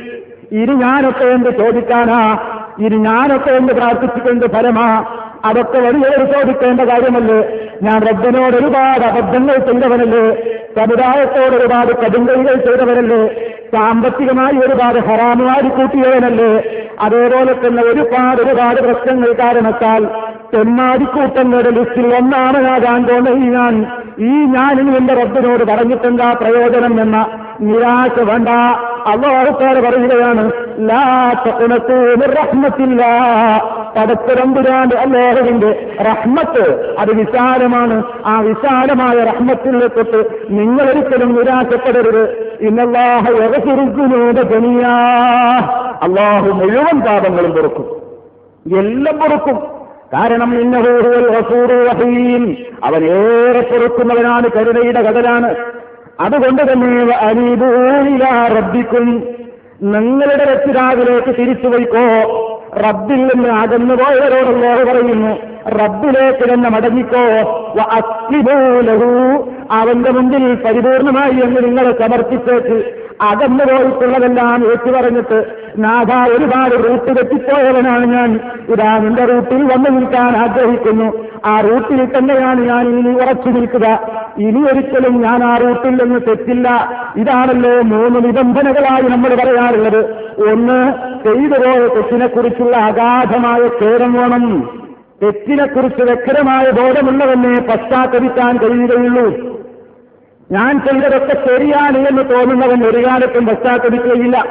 ഇനി 0.52 0.74
ഞാനൊക്കെ 0.74 1.24
എന്ത് 1.24 1.50
ചോദിക്കാനാ? 1.50 2.38
ഇനി 2.80 2.96
ഞാനൊക്കെ 2.96 3.50
എന്ത് 3.50 3.74
പ്രാർത്ഥിച്ചിട്ടുണ്ട് 3.74 4.46
ഫലമാ? 4.46 5.06
അതൊക്കെ 5.46 5.78
വലിയൊരു 5.78 6.26
ചോദിക്കേണ്ട 6.26 6.82
കാര്യമല്ലേ? 6.82 7.70
ഞാൻ 7.84 8.02
റബ്ബിനോട് 8.02 8.56
ഒരുപാട് 8.56 9.06
അബദ്ധങ്ങൾ 9.06 9.58
ചെയ്തവനല്ലേ? 9.58 10.56
സമുദായത്തോട് 10.76 11.56
ഒരുപാട് 11.56 11.92
കടുങ്കൈകൾ 12.06 12.56
ചെയ്തവനല്ലേ? 12.56 13.30
സാമ്പത്തികമായി 13.74 14.58
ഒരുപാട് 14.58 15.00
ഹറാമുമാരി 15.00 15.68
കൂട്ടിയവനല്ലേ? 15.68 16.64
അതേപോലെ 17.02 17.54
തന്നെ 17.54 17.84
ഒരുപാട് 17.84 18.42
ഒരുപാട് 18.42 18.82
പ്രശ്നങ്ങൾ 18.82 19.32
കാരണത്താൽ 19.34 20.06
തെമ്മാടിക്കൂട്ടങ്ങളുടെ 20.54 21.70
ലിസ്റ്റിൽ 21.70 22.16
ഒന്നാമനാകാൻ 22.16 23.02
ഞാൻ. 23.54 23.86
ഈ 24.20 24.46
ഞാൻ 24.46 24.80
ഇനി 24.80 24.96
എന്റെ 24.96 25.14
റബ്ബിനോട് 25.14 25.64
പറഞ്ഞിട്ടെന്താ 25.64 26.34
പ്രയോജനം 26.34 27.02
എന്ന 27.02 27.26
നിരാശ 27.62 28.20
വേണ്ട. 28.20 28.50
അള്ളാഹുക്കാരെ 29.06 29.82
പറയുകയാണ് 29.82 30.52
ലാ 30.80 31.32
അല്ലേഹവിന്റെ 34.98 35.96
റഹ്മത്ത്. 36.02 36.96
അത് 37.00 37.14
വിശാലമാണ്. 37.14 38.04
ആ 38.26 38.42
വിശാലമായ 38.42 39.24
റഹ്മത്തിലെ 39.24 39.88
തൊട്ട് 39.88 40.26
നിങ്ങളൊരിക്കലും 40.50 41.36
നിരാശപ്പെടരുത്. 41.36 42.54
ഇന്നല്ലാഹ 42.62 43.30
യഗ്ഫിറുദ്ദുനൂബ 43.30 44.42
ജമിയാ 44.42 44.96
അള്ളാഹു 46.04 46.52
മുഴുവൻ 46.52 47.00
പാപങ്ങളും 47.00 47.52
പൊറുക്കും. 47.52 47.96
എല്ലാം 48.80 49.18
പൊറുക്കും. 49.18 49.56
കാരണം 50.14 50.52
റഹീം. 51.86 52.58
അവൻ 52.84 53.06
ഏറെ 53.06 53.62
പൊറുക്കുന്നവനാണ് 53.62 54.50
കരുണയുടെ 54.56 55.02
കടലാണ്. 55.02 55.56
അതുകൊണ്ട് 56.20 56.62
തന്നെ 56.72 57.14
അനീബൂലിലാ 57.16 58.48
റബ്ബിക്കും 58.48 59.24
നിങ്ങളുടെ 59.84 60.44
രക്ഷിതാവിലേക്ക് 60.44 61.36
തിരിച്ചു 61.40 61.68
വയ്ക്കോ 61.68 62.06
റബ്ബിൽ 62.86 63.22
നിന്ന് 63.28 63.50
അകന്നു 63.50 63.96
പോയവരോടല്ലോ 63.96 64.92
പറയുന്നു 64.92 65.34
റബ്ബിലേക്ക് 65.80 66.54
തന്നെ 66.54 66.70
മടങ്ങിക്കോ. 66.70 67.24
വ 67.76 67.82
അസ്ലിബൂലഹു 67.98 69.10
അവന്റെ 69.72 70.12
മുമ്പിൽ 70.12 70.56
പരിപൂർണമായി 70.56 71.42
എന്ന് 71.44 71.64
നിങ്ങളെ 71.64 71.92
സമർപ്പിച്ചേക്ക്. 72.02 73.05
അകന്നു 73.22 73.64
പോയിട്ടുള്ളതെല്ലാം 73.64 74.72
ഏറ്റു 74.72 74.92
പറഞ്ഞിട്ട് 74.92 75.66
നാഥ 75.78 76.32
ഒരുപാട് 76.32 76.90
റൂട്ട് 76.90 77.18
തെറ്റിപ്പോയവനാണ് 77.18 78.06
ഞാൻ. 78.06 78.40
ഇതാ 78.70 78.98
നിന്റെ 78.98 79.26
റൂട്ടിൽ 79.26 79.64
വന്നു 79.64 79.90
നിൽക്കാൻ 79.90 80.38
ആഗ്രഹിക്കുന്നു. 80.38 81.14
ആ 81.46 81.62
റൂട്ടിൽ 81.62 82.18
തന്നെയാണ് 82.18 82.62
ഞാൻ 82.62 83.00
ഇനി 83.00 83.10
ഉറച്ചു 83.10 83.50
നിൽക്കുക. 83.50 84.00
ഇനി 84.38 84.60
ഒരിക്കലും 84.60 85.22
ഞാൻ 85.22 85.44
ആ 85.44 85.58
റൂട്ടിൽ 85.58 86.04
നിന്ന് 86.04 86.20
തെറ്റില്ല. 86.28 86.90
ഇതാണല്ലോ 87.18 87.82
മൂന്ന് 87.82 88.28
നിബന്ധനകളായി 88.28 89.02
നമ്മൾ 89.02 89.36
പറയാറുള്ളത്. 89.36 90.02
ഒന്ന് 90.52 90.94
ചെയ്തു 91.24 91.64
പോയ 91.64 91.88
തെറ്റിനെക്കുറിച്ചുള്ള 91.88 92.78
അഗാധമായ 92.78 93.68
ക്ഷേരം 93.68 94.14
വേണം 94.14 94.70
തെറ്റിനെക്കുറിച്ച് 95.24 96.04
വ്യക്തമായ 96.04 96.72
ബോധമുള്ളവനെ 96.72 97.62
പശ്ചാത്തലിക്കാൻ 97.62 98.58
കഴിയുകയുള്ളൂ. 98.58 99.56
ഞാൻ 100.52 100.82
ചെയ്തതൊക്കെ 100.82 101.48
ശരിയാണ് 101.48 101.98
എന്ന് 101.98 102.34
തോന്നുന്നവൻ 102.34 102.84
ഒരു 102.84 103.06
കാലത്തും 103.06 103.46
പശ്ചാത്തപിക്കുകയില്ല. 103.46 104.46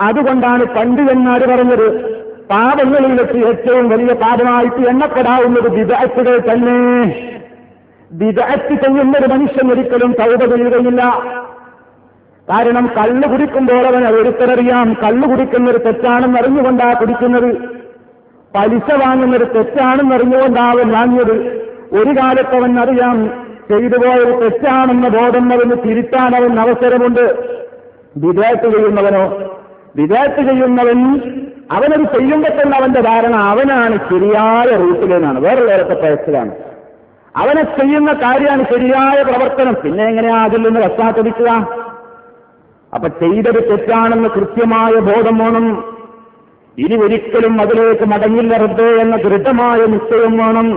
അതുകൊണ്ടാണ് 0.00 0.64
പണ്ഡിതന്മാർ 0.64 1.40
പറഞ്ഞത് 1.40 2.14
പാപങ്ങളിൽ 2.50 3.22
വെച്ച് 3.22 3.38
ഏറ്റവും 3.46 3.88
വലിയ 3.88 4.14
പാപമായിട്ട് 4.14 4.88
എണ്ണപ്പെടാവുന്നത് 4.88 5.68
വിദഗ്ധകൾ 5.68 6.38
തന്നെ. 6.38 7.02
വിദഗ്ധ 8.12 8.74
ചെയ്യുന്ന 8.74 9.18
ഒരു 9.18 9.26
മനുഷ്യൻ 9.26 9.70
ഒരിക്കലും 9.70 10.12
തൗത 10.12 10.54
ചെയ്യുകയില്ല. 10.54 11.04
കാരണം 12.50 12.86
കള്ളു 12.86 13.28
കുടിക്കുമ്പോൾ 13.28 13.86
അവൻ 13.86 14.06
ഒരുത്തരറിയാം. 14.06 14.94
കള്ളു 14.94 15.28
കുടിക്കുന്നൊരു 15.28 15.78
തെറ്റാണെന്ന് 15.78 16.38
അറിഞ്ഞുകൊണ്ടാ 16.38 16.92
കുടിക്കുന്നത്. 16.92 17.56
പലിശ 18.54 19.06
വാങ്ങുന്നൊരു 19.06 19.44
തെറ്റാണെന്ന് 19.44 20.14
അറിഞ്ഞുകൊണ്ടാവൻ 20.14 20.92
വാങ്ങിയത്. 20.92 21.62
ഒരു 21.92 22.10
അവൻ 22.56 22.78
അറിയാം 22.80 23.41
ചെയ്തു 23.72 23.96
പോയത് 24.02 24.32
തെറ്റാണെന്ന് 24.42 25.08
ബോധം 25.08 25.46
അവന് 25.52 25.76
തിരുത്താൻ 25.84 26.30
അവൻ 26.36 26.60
അവസരമുണ്ട്. 26.60 27.24
വിദേത്ത് 28.16 28.66
ചെയ്യുന്നവനോ? 28.74 29.24
വിദേത്ത് 29.96 30.42
ചെയ്യുന്നവൻ 30.48 31.00
അവനത് 31.76 32.04
ചെയ്യുമ്പോൾ 32.14 32.52
തന്നെ 32.56 32.74
അവന്റെ 32.78 33.00
ധാരണ 33.00 33.34
അവനാണ് 33.52 33.96
ശരിയായ 34.08 34.68
റൂട്ടിലെന്നാണ് 34.82 35.38
വേറുള്ളവരൊക്കെ 35.40 35.96
പേഴ്സലാണ് 36.02 36.52
അവനെ 37.34 37.62
ചെയ്യുന്ന 37.76 38.10
കാര്യമാണ് 38.12 38.62
ശരിയായ 38.72 39.18
പ്രവർത്തനം. 39.22 39.74
പിന്നെ 39.82 40.02
എങ്ങനെയാ 40.08 40.38
അതിൽ 40.44 40.62
നിന്ന് 40.62 40.80
പശ്ചാത്തലിക്കുക 40.80 41.50
അപ്പൊ 42.92 43.08
ചെയ്തത് 43.20 43.60
തെറ്റാണെന്ന് 43.68 44.28
കൃത്യമായ 44.28 44.94
ബോധം 45.08 45.38
വേണം. 45.38 45.66
ഇനി 46.78 46.96
ഒരിക്കലും 47.04 47.54
അതിലേക്ക് 47.60 48.04
മടങ്ങില്ല 48.04 48.54
എന്ന 49.04 49.16
ദൃഢമായ 49.16 49.80
നിശ്ചയം 49.94 50.34
വേണം. 50.42 50.68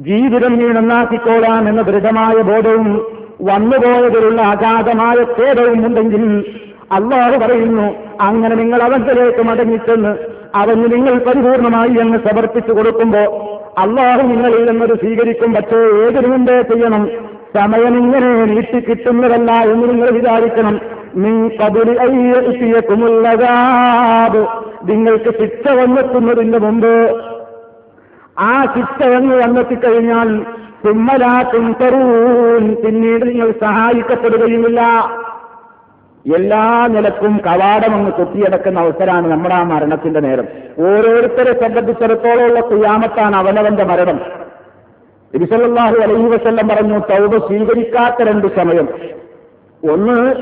ജീവിതം 0.00 0.58
നീ 0.58 0.68
നന്നാക്കിക്കോളാം 0.68 1.68
എന്ന 1.68 1.82
ദൃഢമായ 1.82 2.42
ബോധവും 2.42 3.06
വന്നുപോയതിലുള്ള 3.42 4.42
അഗാധമായ 4.42 5.14
ഖേദവും 5.14 5.86
ഉണ്ടെങ്കിൽ 5.86 6.44
അള്ളാഹ് 6.92 7.38
പറയുന്നു 7.38 7.94
അങ്ങനെ 8.20 8.54
നിങ്ങൾ 8.56 8.82
അവങ്കിലേക്ക് 8.82 9.42
മടങ്ങിച്ചെന്ന് 9.42 10.16
അവന് 10.54 10.92
നിങ്ങൾ 10.92 11.18
പരിപൂർണമായി 11.18 11.90
എന്ന് 12.00 12.18
സമർപ്പിച്ചു 12.18 12.72
കൊടുക്കുമ്പോ 12.72 13.18
അള്ളാഹു 13.78 14.22
നിങ്ങളിൽ 14.22 14.70
നിന്നത് 14.70 15.00
സ്വീകരിക്കും. 15.00 15.54
പക്ഷേ 15.54 15.76
ഏതൊരു 15.76 16.26
മുമ്പേ 16.26 16.62
ചെയ്യണം? 16.62 17.08
സമയം 17.54 17.98
ഇങ്ങനെ 17.98 18.44
നീട്ടി 18.44 18.80
കിട്ടുന്നതല്ല 18.80 19.52
എന്ന് 19.52 19.88
നിങ്ങൾ 19.88 20.10
വിചാരിക്കണം. 20.10 20.80
നിങ്ങൾക്ക് 24.84 25.30
ശിക്ഷ 25.40 25.72
വന്നെത്തുന്നതിന്റെ 25.72 26.58
മുമ്പ് 26.58 26.92
ആ 28.38 28.74
എന്ന് 29.02 29.36
വന്നെത്തിക്കഴിഞ്ഞാൽ 29.36 30.46
തുമ്മലാത്തും 30.86 31.72
തറൂൻ 31.72 32.74
പിന്നീട് 32.74 33.28
നിങ്ങൾ 33.28 33.50
സഹായിക്കപ്പെടുകയുമില്ല. 33.50 34.80
എല്ലാ 36.34 36.86
നിലക്കും 36.86 37.40
കവാടം 37.46 37.46
കവാടമങ്ങ് 37.46 38.12
കൊത്തിയടക്കുന്ന 38.12 38.80
അവസരമാണ് 38.80 39.30
നമ്മുടെ 39.30 39.54
ആ 39.54 39.62
മരണത്തിന്റെ 39.62 40.20
നേരം. 40.20 40.44
ഓരോരുത്തരെ 40.78 41.68
സംബന്ധിച്ചിടത്തോളമുള്ള 41.68 42.60
കുയാമത്താണ് 42.60 43.36
അവനവന്റെ 43.36 43.84
മരണം. 43.84 44.20
ഇരുസലാഹു 45.34 45.96
അലൈഹി 45.96 46.28
വസല്ലം 46.28 46.68
പറഞ്ഞു 46.68 46.98
തൗബ 46.98 47.46
സ്വീകരിക്കാത്ത 47.46 48.28
രണ്ട് 48.28 48.46
സമയം. 48.56 48.88
ഒന്ന് 49.90 50.34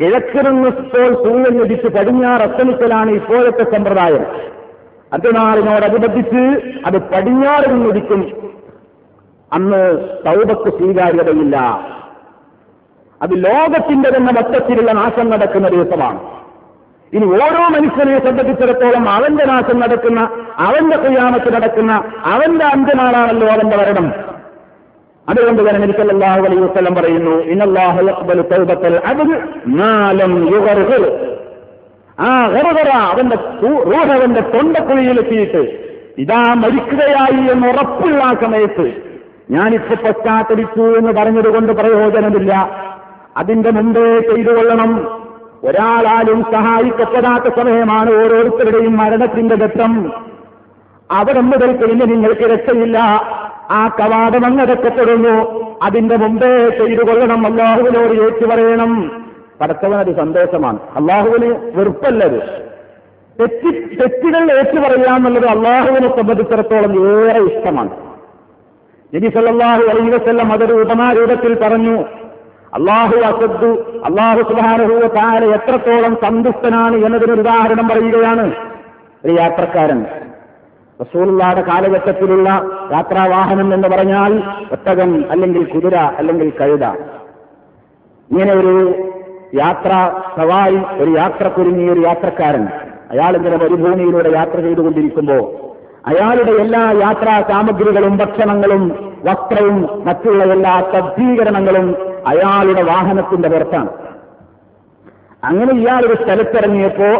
കിഴക്കിറങ്ങുമ്പോൾ 0.00 1.14
സൂര്യൻ 1.14 1.58
ലഭിച്ച് 1.58 1.88
പടിഞ്ഞാറ് 1.88 2.42
അസ്തമിക്കലാണ് 2.42 3.10
ഇപ്പോഴത്തെ 3.10 3.76
സമ്പ്രദായം. 3.76 4.54
അതിനാളിനോടനുബന്ധിച്ച് 5.14 6.42
അത് 6.88 6.98
പടിഞ്ഞാറ് 7.12 7.66
നിന്നുദിക്കും 7.72 8.20
അന്ന് 9.52 9.80
തൗബക്ക് 10.26 10.70
സ്വീകാര്യതയില്ല. 10.78 11.56
അത് 13.20 13.34
ലോകത്തിന്റെ 13.48 14.08
തന്നെ 14.14 14.32
മൊത്തത്തിലുള്ള 14.38 14.92
നാശം 15.00 15.26
നടക്കുന്ന 15.32 15.68
ദിവസമാണ്. 15.74 16.20
ഇനി 17.12 17.26
ഓരോ 17.40 17.64
മനുഷ്യനെ 17.74 18.14
സംബന്ധിച്ചിടത്തോളം 18.26 19.04
അവന്റെ 19.16 19.44
നാശം 19.50 19.76
നടക്കുന്ന 19.82 20.20
അവന്റെ 20.66 20.96
കുയാമത്ത് 21.04 21.50
നടക്കുന്ന 21.56 21.92
അവന്റെ 22.32 22.64
അന്ത്യനാളാണല്ലോ 22.74 23.48
അവന്റെ 23.54 23.76
വരണം 23.82 24.06
അതുകൊണ്ട് 25.26 25.60
തന്നെ 25.66 25.80
നബിസല്ലാഹു 25.84 26.42
അലൈഹി 26.48 26.62
വസ്ലം 26.64 26.94
പറയുന്നു 26.94 27.34
ഇന്നല്ലാഹു 27.52 28.00
അക്ബൽ 28.14 28.40
തൗബത്തൽ 28.50 28.96
അബ്ദ് 29.12 29.36
മാലം 29.78 30.32
യുഗർഗർ 30.54 31.04
ആ 32.20 32.46
ഗർഗറ 32.48 32.88
അവന്റെ 32.88 33.36
റൂഹ് 33.36 33.96
അവന്റെ 33.96 34.40
തൊണ്ടക്കുഴിയിലെത്തിയിട്ട് 34.40 35.84
ഇതാ 36.18 36.54
മരിക്കുകയായി 36.54 37.50
എന്ന് 37.50 37.68
ഉറപ്പുള്ള 37.68 38.24
ആ 38.24 38.34
സമയത്ത് 38.42 38.92
ഞാനിപ്പോ 39.50 39.94
പശ്ചാത്തലിച്ചു 39.94 40.80
എന്ന് 40.80 41.12
പറഞ്ഞതുകൊണ്ട് 41.12 41.72
പ്രയോജനമില്ല. 41.72 42.70
അതിന്റെ 43.36 43.70
മുമ്പേ 43.70 44.18
ചെയ്തു 44.18 44.50
കൊള്ളണം. 44.50 45.22
ഒരാളാലും 45.64 46.44
സഹായിക്കപ്പെടാത്ത 46.52 47.60
സമയമാണ് 47.60 48.10
ഓരോരുത്തരുടെയും 48.10 48.96
മരണത്തിന്റെ 48.96 49.56
ഘട്ടം. 49.56 50.12
അവിടെ 51.10 51.40
മുതൽ 51.40 51.86
പിന്നെ 51.86 52.06
നിങ്ങൾക്ക് 52.06 52.40
രക്ഷയില്ല. 52.40 52.98
ആ 53.70 53.88
കവാടം 53.88 54.46
അങ്ങടക്കപ്പെടുന്നു 54.46 55.64
അതിന്റെ 55.82 56.16
മുമ്പേ 56.16 56.68
ചെയ്തു 56.68 57.02
കൊള്ളണം. 57.02 57.46
അല്ലാഹുവിനോട് 57.46 58.22
ഏറ്റു 58.22 58.46
പറയണം 58.46 59.24
പടച്ചവനത് 59.60 60.16
സന്തോഷമാണ്. 60.16 60.78
അള്ളാഹുവിന് 60.96 61.70
വെറുപ്പല്ലത്. 61.74 62.40
തെറ്റി 63.40 63.96
തെറ്റുകൾ 63.96 64.52
ഏറ്റു 64.52 64.80
പറയാമെന്നുള്ളത് 64.80 65.46
അള്ളാഹുവിനെ 65.46 66.16
സംബന്ധിച്ചിടത്തോളം 66.16 66.92
ഏറെ 67.08 67.40
ഇഷ്ടമാണ്. 67.40 67.90
നബി 69.14 69.28
സല്ലാഹു 69.28 69.82
അലൈഹി 69.82 70.10
വസല്ലം 70.10 70.52
അതൊരു 70.52 70.72
ഉപമാരൂപത്തിൽ 70.72 71.58
പറഞ്ഞു 71.62 72.04
അള്ളാഹു 72.74 73.16
അസദ്ദു 73.16 74.00
അള്ളാഹു 74.04 74.38
സുബാനുഭവ 74.38 75.08
താര 75.08 75.44
എത്രത്തോളം 75.44 76.16
സന്തുഷ്ടനാണ് 76.22 76.96
എന്നതിനൊരു 76.96 77.40
ഉദാഹരണം 77.40 77.88
പറയുകയാണ് 77.88 78.52
ഒരു 79.24 79.32
യാത്രക്കാരൻ. 79.32 80.06
റസൂലുള്ളാടെ 81.00 81.60
കാലഘട്ടത്തിലുള്ള 81.60 82.48
യാത്രാവാഹനം 82.92 83.74
എന്ന് 83.74 83.88
പറഞ്ഞാൽ 83.88 84.32
ഒട്ടകം 84.72 85.24
അല്ലെങ്കിൽ 85.30 85.64
കുതിര 85.64 85.94
അല്ലെങ്കിൽ 85.96 86.52
കഴുത. 86.60 86.84
ഇങ്ങനെ 88.30 88.52
ഒരു 88.54 88.94
യാത്ര 89.54 90.10
സവായി 90.36 91.02
ഒരു 91.02 91.10
യാത്ര 91.10 91.48
കുരുങ്ങിയ 91.48 91.90
ഒരു 91.90 92.00
യാത്രക്കാരൻ. 92.00 92.64
അയാൾ 93.10 93.36
ഇങ്ങനെ 93.36 93.56
മരുഭൂമിയിലൂടെ 93.56 94.30
യാത്ര 94.30 94.60
ചെയ്തുകൊണ്ടിരിക്കുമ്പോൾ 94.60 95.42
അയാളുടെ 96.06 96.52
എല്ലാ 96.52 96.80
യാത്രാ 96.90 97.42
സാമഗ്രികളും 97.48 98.16
ഭക്ഷണങ്ങളും 98.16 99.14
വസ്ത്രവും 99.24 100.06
മറ്റുള്ള 100.06 100.44
എല്ലാ 100.44 100.80
സജ്ജീകരണങ്ങളും 100.94 101.86
അയാളുടെ 102.26 102.82
വാഹനത്തിന്റെ 102.82 103.48
പുറത്താണ്. 103.48 103.88
അങ്ങനെ 105.44 105.72
ഇയാളൊരു 105.74 106.14
സ്ഥലത്തിറങ്ങിയപ്പോ 106.14 107.10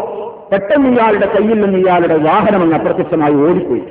പെട്ടെന്ന് 0.51 0.89
ഇയാളുടെ 0.89 1.25
കയ്യിൽ 1.25 1.61
നിന്ന് 1.61 1.79
ഇയാളുടെ 1.79 2.17
വാഹനം 2.17 2.61
അങ്ങ് 2.61 2.75
അപ്രത്യക്ഷമായി 2.75 3.35
ഓടിപ്പോയി. 3.35 3.83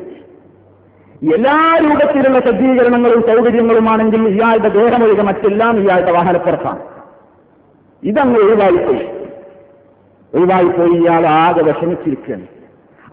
എല്ലാ 1.34 1.78
രൂപത്തിലുള്ള 1.84 2.40
സജ്ജീകരണങ്ങളും 2.40 3.22
സൗകര്യങ്ങളുമാണെങ്കിൽ 3.22 4.28
ഇയാളുടെ 4.28 4.68
ദേഹമൊഴികെ 4.68 5.22
മറ്റെല്ലാം 5.22 5.78
ഇയാളുടെ 5.78 6.12
വാഹനപ്പുറത്താണ്. 6.12 6.93
ഇതങ്ങ് 8.04 8.40
ഒഴിവായിപ്പോയി. 8.40 9.08
ഒഴിവായിപ്പോയി 10.34 10.90
ഇയാൾ 10.90 11.26
ആകെ 11.26 11.62
വിഷമിച്ചിരിക്കുകയാണ്. 11.62 12.46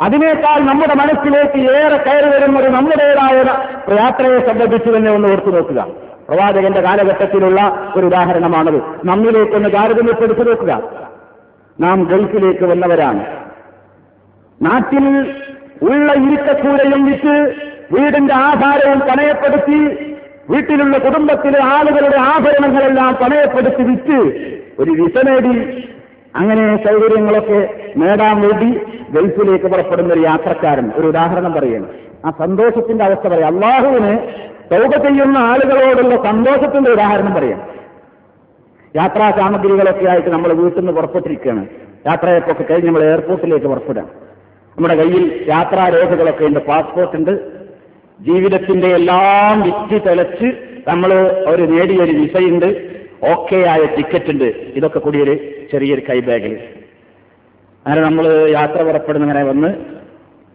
അതിനേക്കാൾ 0.01 0.59
നമ്മുടെ 0.59 0.95
മനസ്സിലേക്ക് 0.95 1.71
ഏറെ 1.71 1.97
കയറി 1.97 2.29
വരുന്ന 2.29 2.59
ഒരു 2.59 2.67
നമ്മുടേതായ 2.67 3.37
യാത്രയെ 3.95 4.39
സംബന്ധിച്ച് 4.39 4.89
തന്നെ 4.89 5.11
ഒന്ന് 5.11 5.27
ഓർത്തു 5.31 5.49
നോക്കുക. 5.49 5.87
പ്രവാചകന്റെ 6.29 6.81
കാലഘട്ടത്തിലുള്ള 6.81 7.91
ഒരു 7.95 8.05
ഉദാഹരണമാണത്. 8.05 8.81
നമ്മിലേക്കൊന്ന് 9.05 9.69
താരതമ്യപ്പെടുത്തി 9.73 10.41
നോക്കുക. 10.41 10.83
നാം 11.79 12.03
ഗൾഫിലേക്ക് 12.03 12.63
വന്നവരാണ്. 12.63 13.25
നാട്ടിൽ 14.61 15.35
ഉള്ള 15.81 16.13
ഇരുക്കക്കൂരയും 16.13 17.05
വിറ്റ് 17.05 17.55
വീടിന്റെ 17.91 18.33
ആധാരവും 18.33 18.99
പണയപ്പെടുത്തി 18.99 20.10
വീട്ടിലുള്ള 20.51 20.97
കുടുംബത്തിലെ 20.97 21.59
ആളുകളുടെ 21.63 22.19
ആഭരണങ്ങളെല്ലാം 22.19 23.13
പണയപ്പെടുത്തി 23.13 23.83
വിറ്റ് 23.83 24.19
ഒരു 24.79 24.91
വിസ 24.91 25.25
നേടി 25.25 25.87
അങ്ങനെ 26.35 26.83
സൗകര്യങ്ങളൊക്കെ 26.83 27.91
നേടാൻ 27.97 28.41
വേണ്ടി 28.41 28.79
ഗൾഫിലേക്ക് 29.11 29.65
പുറപ്പെടുന്ന 29.65 30.13
ഒരു 30.13 30.21
യാത്രക്കാരൻ. 30.21 30.91
ഒരു 30.95 31.07
ഉദാഹരണം 31.07 31.53
പറയുന്നു 31.53 31.89
ആ 32.25 32.31
സന്തോഷത്തിന്റെ 32.31 33.05
അവസ്ഥ 33.05 33.27
പറയാം. 33.27 33.53
അള്ളാഹുവിന് 33.53 34.13
തൗക 34.71 35.07
ചെയ്യുന്ന 35.07 35.37
ആളുകളോടുള്ള 35.37 36.15
സന്തോഷത്തിന്റെ 36.23 36.91
ഉദാഹരണം 36.91 37.33
പറയാം. 37.33 37.61
യാത്രാ 38.95 39.31
സാമഗ്രികളൊക്കെ 39.31 40.05
ആയിട്ട് 40.05 40.29
നമ്മൾ 40.29 40.53
വീട്ടിൽ 40.53 40.79
നിന്ന് 40.79 40.91
പുറപ്പെട്ടിരിക്കുകയാണ്. 40.91 41.65
യാത്രയൊക്കെ 42.05 42.63
കഴിഞ്ഞ് 42.63 42.87
നമ്മൾ 42.87 43.03
എയർപോർട്ടിലേക്ക് 43.03 43.67
പുറപ്പെടാം 43.67 44.05
നമ്മുടെ 44.77 44.95
കയ്യിൽ 44.95 45.45
യാത്രാരേഖകളൊക്കെ 45.47 46.45
ഉണ്ട് 46.45 46.59
പാസ്പോർട്ട് 46.59 47.15
ഉണ്ട്. 47.17 47.60
ജീവിതത്തിന്റെ 48.27 48.87
എല്ലാം 48.87 49.61
വിറ്റ് 49.61 50.05
തെളച്ച് 50.05 50.47
നമ്മൾ 50.87 51.11
ഒരു 51.47 51.63
നേടിയൊരു 51.63 52.11
വിസയുണ്ട് 52.11 52.91
ഓക്കെ 53.31 53.55
ആയ 53.55 53.85
ടിക്കറ്റ് 53.85 54.31
ഉണ്ട് 54.31 54.71
ഇതൊക്കെ 54.75 54.99
കൂടി 54.99 55.21
ഒരു 55.21 55.33
ചെറിയൊരു 55.71 56.01
കൈബാഗിൽ 56.09 56.53
അങ്ങനെ 57.85 58.01
നമ്മൾ 58.01 58.49
യാത്ര 58.49 58.83
പുറപ്പെടുന്നങ്ങനെ 58.83 59.43
വന്ന് 59.43 60.01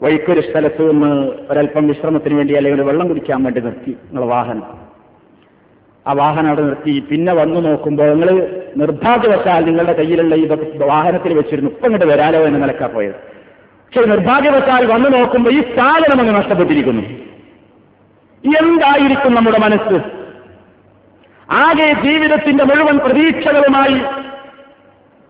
വഴിക്കൊരു 0.02 0.40
സ്ഥലത്ത് 0.40 0.90
നിന്ന് 0.90 1.32
ഒരല്പം 1.50 1.88
വിശ്രമത്തിന് 1.88 2.34
വേണ്ടി 2.34 2.54
അല്ലെങ്കിൽ 2.54 2.82
വെള്ളം 2.82 3.08
കുടിക്കാൻ 3.08 3.44
വേണ്ടി 3.44 3.60
നിർത്തി 3.60 3.90
നിങ്ങളെ 3.90 4.26
വാഹനം. 4.26 4.62
ആ 6.06 6.12
വാഹനം 6.12 6.48
അവിടെ 6.48 6.62
നിർത്തി. 6.62 7.04
പിന്നെ 7.10 7.32
വന്നു 7.34 7.60
നോക്കുമ്പോൾ 7.60 8.10
നിങ്ങൾ 8.10 8.28
നിർഭാഗ്യവശാൽ 8.76 9.64
നിങ്ങളുടെ 9.64 9.92
കയ്യിലുള്ള 9.92 10.34
ഇതൊക്കെ 10.34 10.84
വാഹനത്തിൽ 10.84 11.34
വെച്ചിരുന്നു. 11.34 11.70
ഇപ്പം 11.70 11.86
ഇങ്ങോട്ട് 11.86 12.06
വരാലോ 12.06 12.40
എന്ന് 12.46 12.62
നിലക്കാ 12.62 12.86
പോയത്. 12.86 13.14
പക്ഷെ 13.14 14.08
നിർഭാഗ്യവശാൽ 14.08 14.86
വന്നു 14.86 15.08
നോക്കുമ്പോൾ 15.08 15.50
ഈ 15.50 15.60
സാധനം 15.76 16.20
അങ്ങ് 16.20 16.34
നഷ്ടപ്പെട്ടിരിക്കുന്നു. 16.34 17.25
എന്തായിരിക്കും 18.46 19.34
നമ്മുടെ 19.34 19.58
മനസ്സ്? 19.58 20.00
ആകെ 21.50 21.92
ജീവിതത്തിന്റെ 21.92 22.64
മുഴുവൻ 22.64 22.98
പ്രതീക്ഷകളുമായി 22.98 24.00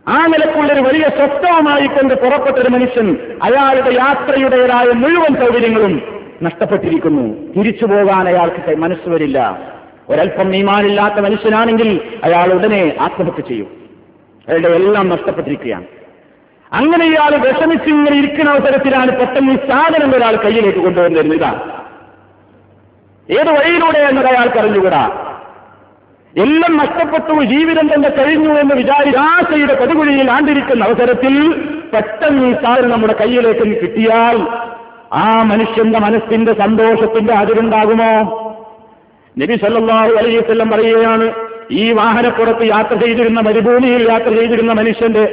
ആ 0.09 0.27
നിലക്കുള്ളൊരു 0.27 0.81
വലിയ 0.81 1.09
സ്വസ്ഥവുമായി 1.09 1.87
കൊണ്ട് 1.87 2.15
പുറപ്പെട്ടൊരു 2.15 2.69
മനുഷ്യൻ 2.69 3.17
അയാളുടെ 3.43 3.91
യാത്രയുടേതായ 3.91 4.85
മുഴുവൻ 4.85 5.47
സൗകര്യങ്ങളും 5.47 6.03
നഷ്ടപ്പെട്ടിരിക്കുന്നു. 6.43 7.53
തിരിച്ചു 7.53 7.87
പോകാൻ 7.87 8.29
അയാൾക്ക് 8.29 8.77
മനസ്സ് 8.77 9.09
വരില്ല. 9.09 9.59
ഒരൽപ്പം 10.09 10.51
നീമാനില്ലാത്ത 10.51 11.15
മനുഷ്യനാണെങ്കിൽ 11.15 12.01
അയാൾ 12.25 12.53
ഉടനെ 12.53 12.97
ആത്മഹത്യ 13.01 13.43
ചെയ്യും. 13.43 13.67
അയാളുടെ 14.49 14.69
എല്ലാം 14.69 15.09
നഷ്ടപ്പെട്ടിരിക്കുകയാണ്. 15.09 15.85
അങ്ങനെ 16.73 17.07
ഇയാൾ 17.07 17.37
വിഷമിച്ചിങ്ങനെ 17.37 18.17
ഇരിക്കുന്ന 18.19 18.51
അവസരത്തിലാണ് 18.51 19.21
പെട്ടെന്ന് 19.21 19.53
ഈ 19.53 19.57
സാധനം 19.57 20.17
ഒരാൾ 20.17 20.37
കയ്യിലേക്ക് 20.37 20.79
കൊണ്ടുവന്നിരുന്നത്. 20.79 21.39
ഇതാണ് 21.39 21.86
ഏത് 23.29 23.51
വഴിയിലൂടെ 23.51 24.01
എന്നത് 24.09 24.29
അയാൾക്ക് 24.29 24.59
അറിഞ്ഞുകൂടാ 24.59 25.05
എല്ലാം 26.35 26.73
നഷ്ടപ്പെട്ടു 26.77 27.35
ജീവിതം 27.53 27.87
തന്നെ 27.93 28.11
കഴിഞ്ഞു 28.17 28.53
എന്ന് 28.61 28.75
വിചാരിരാശയുടെ 28.75 29.75
പതുകുഴിയിൽ 29.75 30.29
ആണ്ടിരിക്കുന്ന 30.31 30.85
അവസരത്തിൽ 30.85 31.35
പെട്ടെന്ന് 31.93 32.43
ഈ 32.47 32.55
സാധനം 32.55 32.91
നമ്മുടെ 32.91 33.15
കയ്യിലേക്ക് 33.21 33.67
കിട്ടിയാൽ 33.75 34.37
ആ 35.17 35.27
മനുഷ്യന്റെ 35.43 35.99
മനസ്സിന്റെ 35.99 36.53
സന്തോഷത്തിന്റെ 36.55 37.33
അതിരുണ്ടാകുമോ? 37.35 38.11
നബി 39.37 39.57
സല്ലല്ലാഹു 39.57 40.13
അലൈഹി 40.19 40.39
വസല്ലം 40.39 40.69
പറയുകയാണ് 40.71 41.27
ഈ 41.75 41.85
വാഹനപ്പുറത്ത് 41.93 42.65
യാത്ര 42.67 42.95
ചെയ്തിരുന്ന 43.03 43.41
മരുഭൂമിയിൽ 43.41 44.03
യാത്ര 44.11 44.31
ചെയ്തിരുന്ന 44.35 44.73
മനുഷ്യന്റെ 44.73 45.25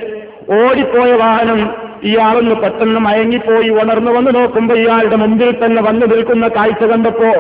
ഓടിപ്പോയ 0.58 1.12
വാഹനം 1.22 1.60
ഇയാളൊന്ന് 2.04 2.56
പെട്ടെന്ന് 2.56 3.00
മയങ്ങിപ്പോയി 3.00 3.70
ഉണർന്നു 3.76 4.12
വന്ന് 4.12 4.32
നോക്കുമ്പോൾ 4.36 4.78
ഇയാളുടെ 4.80 5.16
മുമ്പിൽ 5.16 5.52
തന്നെ 5.60 5.82
വന്നു 5.82 6.06
നിൽക്കുന്ന 6.06 6.48
കാഴ്ച 6.56 6.84
കണ്ടപ്പോ 6.86 7.32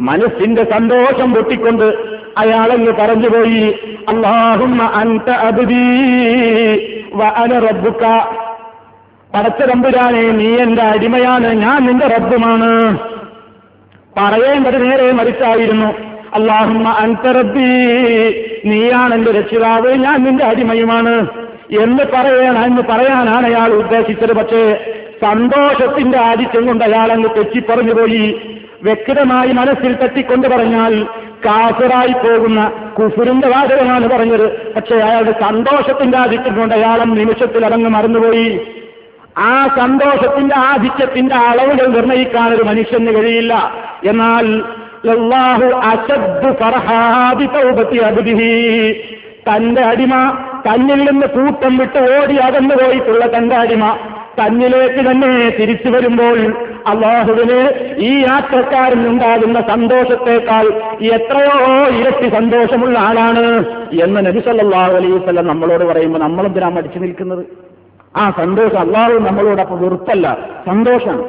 മനസ്സിന്റെ 0.00 0.64
സന്തോഷം 0.64 1.34
പൊട്ടിക്കൊണ്ട് 1.34 1.84
അയാളങ്ങ് 2.38 2.92
പറഞ്ഞുപോയി 2.92 3.78
അള്ളാഹുമ്മ 4.08 4.82
അൻത 4.82 5.30
അബ്ദീ 5.30 5.94
റബ്ബുക. 7.58 8.34
പടച്ച 9.34 9.62
തമ്പുരാനെ 9.62 10.22
നീ 10.22 10.56
എന്റെ 10.56 10.82
അടിമയാണ് 10.82 11.52
ഞാൻ 11.52 11.86
നിന്റെ 11.86 12.06
റബ്ബുമാണ്. 12.06 12.98
പറയേണ്ടത് 14.16 14.90
നേരെ 14.90 15.12
മറിച്ചായിരുന്നു 15.12 15.86
അള്ളാഹുമ്മ 16.34 16.88
അൻതറബി 16.88 17.68
നീയാണ് 18.64 19.14
എന്റെ 19.14 19.32
രക്ഷിതാവ് 19.32 19.94
ഞാൻ 19.94 20.24
നിന്റെ 20.24 20.44
അടിമയുമാണ്. 20.44 21.28
എന്ന് 21.80 22.04
പറയണ 22.14 22.58
എന്ന് 22.58 22.82
പറയാനാണ് 22.82 23.46
അയാൾ 23.46 23.68
ഉദ്ദേശിച്ചത്. 23.68 24.32
പക്ഷേ 24.32 24.94
സന്തോഷത്തിന്റെ 25.22 26.18
ആദിത്യം 26.18 26.66
കൊണ്ട് 26.66 26.84
അയാൾ 26.84 27.12
അങ്ങ് 27.12 27.28
തെറ്റിപ്പറഞ്ഞുപോയി 27.36 28.40
വ്യക്തമായി 28.84 29.52
മനസ്സിൽ 29.52 29.92
തട്ടിക്കൊണ്ട് 29.92 30.48
പറഞ്ഞാൽ 30.48 30.94
കാഫിറായി 31.46 32.12
പോകുന്ന 32.12 32.72
കുഫുരിന്റെ 32.98 33.48
വാചകമാണ് 33.48 34.08
പറഞ്ഞത്. 34.10 34.74
പക്ഷേ 34.74 34.96
അയാളുടെ 34.96 35.34
സന്തോഷത്തിന്റെ 35.40 36.18
ആധിക്യം 36.18 36.54
കൊണ്ട് 36.56 36.74
അയാളും 36.74 37.14
നിമിഷത്തിൽ 37.14 37.66
അതങ്ങ് 37.66 37.90
മറന്നുപോയി. 37.90 38.60
ആ 39.38 39.68
സന്തോഷത്തിന്റെ 39.78 40.56
ആധിക്യത്തിന്റെ 40.58 41.34
അളവുകൾ 41.34 41.86
നിർണയിക്കാൻ 41.86 42.54
ഒരു 42.54 42.62
മനുഷ്യന് 42.62 43.12
കഴിയില്ല. 43.16 43.54
എന്നാൽ 44.04 44.46
തന്റെ 49.48 49.82
അടിമ 49.82 50.14
തന്നിൽ 50.66 51.00
നിന്ന് 51.10 51.26
കൂട്ടം 51.26 51.76
വിട്ട് 51.76 51.98
ഓടി 52.12 52.36
അകന്നു 52.36 52.74
പോയിട്ടുള്ള 52.74 53.36
തന്റെ 53.36 53.56
അടിമ 53.56 53.96
തന്നിലേക്ക് 54.38 55.10
തന്നെ 55.10 55.32
തിരിച്ചു 55.60 55.88
വരുമ്പോൾ 55.88 56.38
അള്ളാഹുവിന് 56.88 57.58
ഈ 57.98 58.20
യാത്രക്കാരനുണ്ടാകുന്ന 58.20 59.60
സന്തോഷത്തെക്കാൾ 59.60 60.66
എത്രയോ 61.02 61.86
ഇരട്ടി 62.00 62.28
സന്തോഷമുള്ള 62.28 62.98
ആളാണ് 62.98 63.64
എന്ന് 64.02 64.26
നബിസല്ലാഹു 64.26 64.92
വസല്ലം 64.94 65.46
നമ്മളോട് 65.46 65.84
പറയുമ്പോൾ 65.84 66.18
നമ്മളെന്തിനാ 66.18 66.68
മടിച്ചു 66.68 66.98
നിൽക്കുന്നത്? 66.98 67.46
ആ 68.16 68.30
സന്തോഷം 68.30 68.78
അള്ളാഹു 68.78 69.12
നമ്മളോടൊപ്പം 69.12 69.82
വെറുപ്പല്ല 69.82 70.38
സന്തോഷം. 70.66 71.24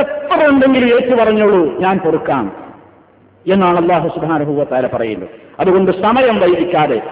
എത്ര 0.00 0.48
ഉണ്ടെങ്കിലും 0.48 0.88
ഏറ്റു 0.88 1.14
പറഞ്ഞോളൂ 1.16 1.72
ഞാൻ 1.78 1.98
പൊറുക്കാം 1.98 2.52
എന്നാണ് 3.46 3.78
അള്ളാഹു 3.78 4.08
സുധാനഭൂവത്താര 4.08 4.86
പറയുന്നത്. 4.86 5.28
അതുകൊണ്ട് 5.60 5.90
സമയം 6.02 6.40
വൈകിക്കാതെ 6.40 7.02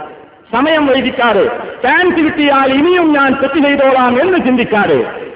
സമയം 0.53 0.87
വൈകിക്കാതെ 0.87 1.47
ചാൻസ് 1.83 2.21
കിട്ടിയാൽ 2.27 2.73
ഇനിയും 2.73 3.13
ഞാൻ 3.13 3.33
തെറ്റ് 3.43 3.61
ചെയ്തോളാം 3.67 4.23
എന്ന് 4.23 4.39
ചിന്തിക്കാതെ 4.39 5.28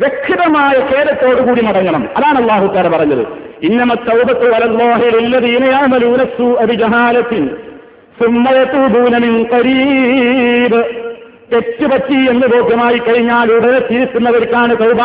വ്യക്തമായ 0.00 0.74
ഖേദത്തോടുകൂടി 0.88 1.62
മടങ്ങണം 1.62 2.02
അതാണ് 2.18 2.38
അള്ളാഹു 2.38 2.66
താര 2.74 2.88
പറഞ്ഞത് 2.88 3.22
ഇന്നമത്തൗബത്ത് 3.66 4.46
വലല്ലാഹിലൂനസു 4.54 6.48
അഭിജഹാലത്തിൻ 6.64 7.44
സുമ്മയത്തൂബൂനമിൻ 8.18 9.34
കരീബ് 9.52 10.80
തെറ്റുപറ്റി 11.52 12.18
എന്ന് 12.30 12.46
ബോധ്യമായി 12.48 12.98
കഴിഞ്ഞാൽ 12.98 13.48
ഉടനെ 13.56 13.80
തിരിക്കുന്നവർക്കാണ് 13.88 14.74
തൗബ 14.76 15.00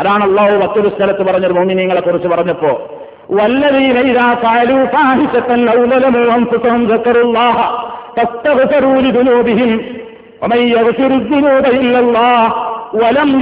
അതാണ് 0.00 0.24
അള്ളാഹു 0.24 0.56
മറ്റൊരു 0.58 0.88
സ്ഥലത്ത് 0.88 1.22
പറഞ്ഞത് 1.28 1.56
മോമിനിങ്ങളെ 1.58 2.02
കുറിച്ച് 2.02 2.30
പറഞ്ഞപ്പോ 2.34 2.72
والذين 3.30 3.96
إذا 4.04 4.28
فعلوا 4.36 4.82
فاحشة 4.86 5.50
أو 5.68 5.78
ظلموا 5.86 6.26
أنفسهم 6.34 6.80
ذكروا 6.86 7.24
الله 7.24 7.56
فاستغفروا 8.16 8.96
لذنوبهم 8.96 9.70
ومن 10.42 10.60
يغفر 10.68 11.10
الذنوب 11.12 11.64
إلا 11.76 11.98
الله 12.00 12.40
വലം 12.95 13.41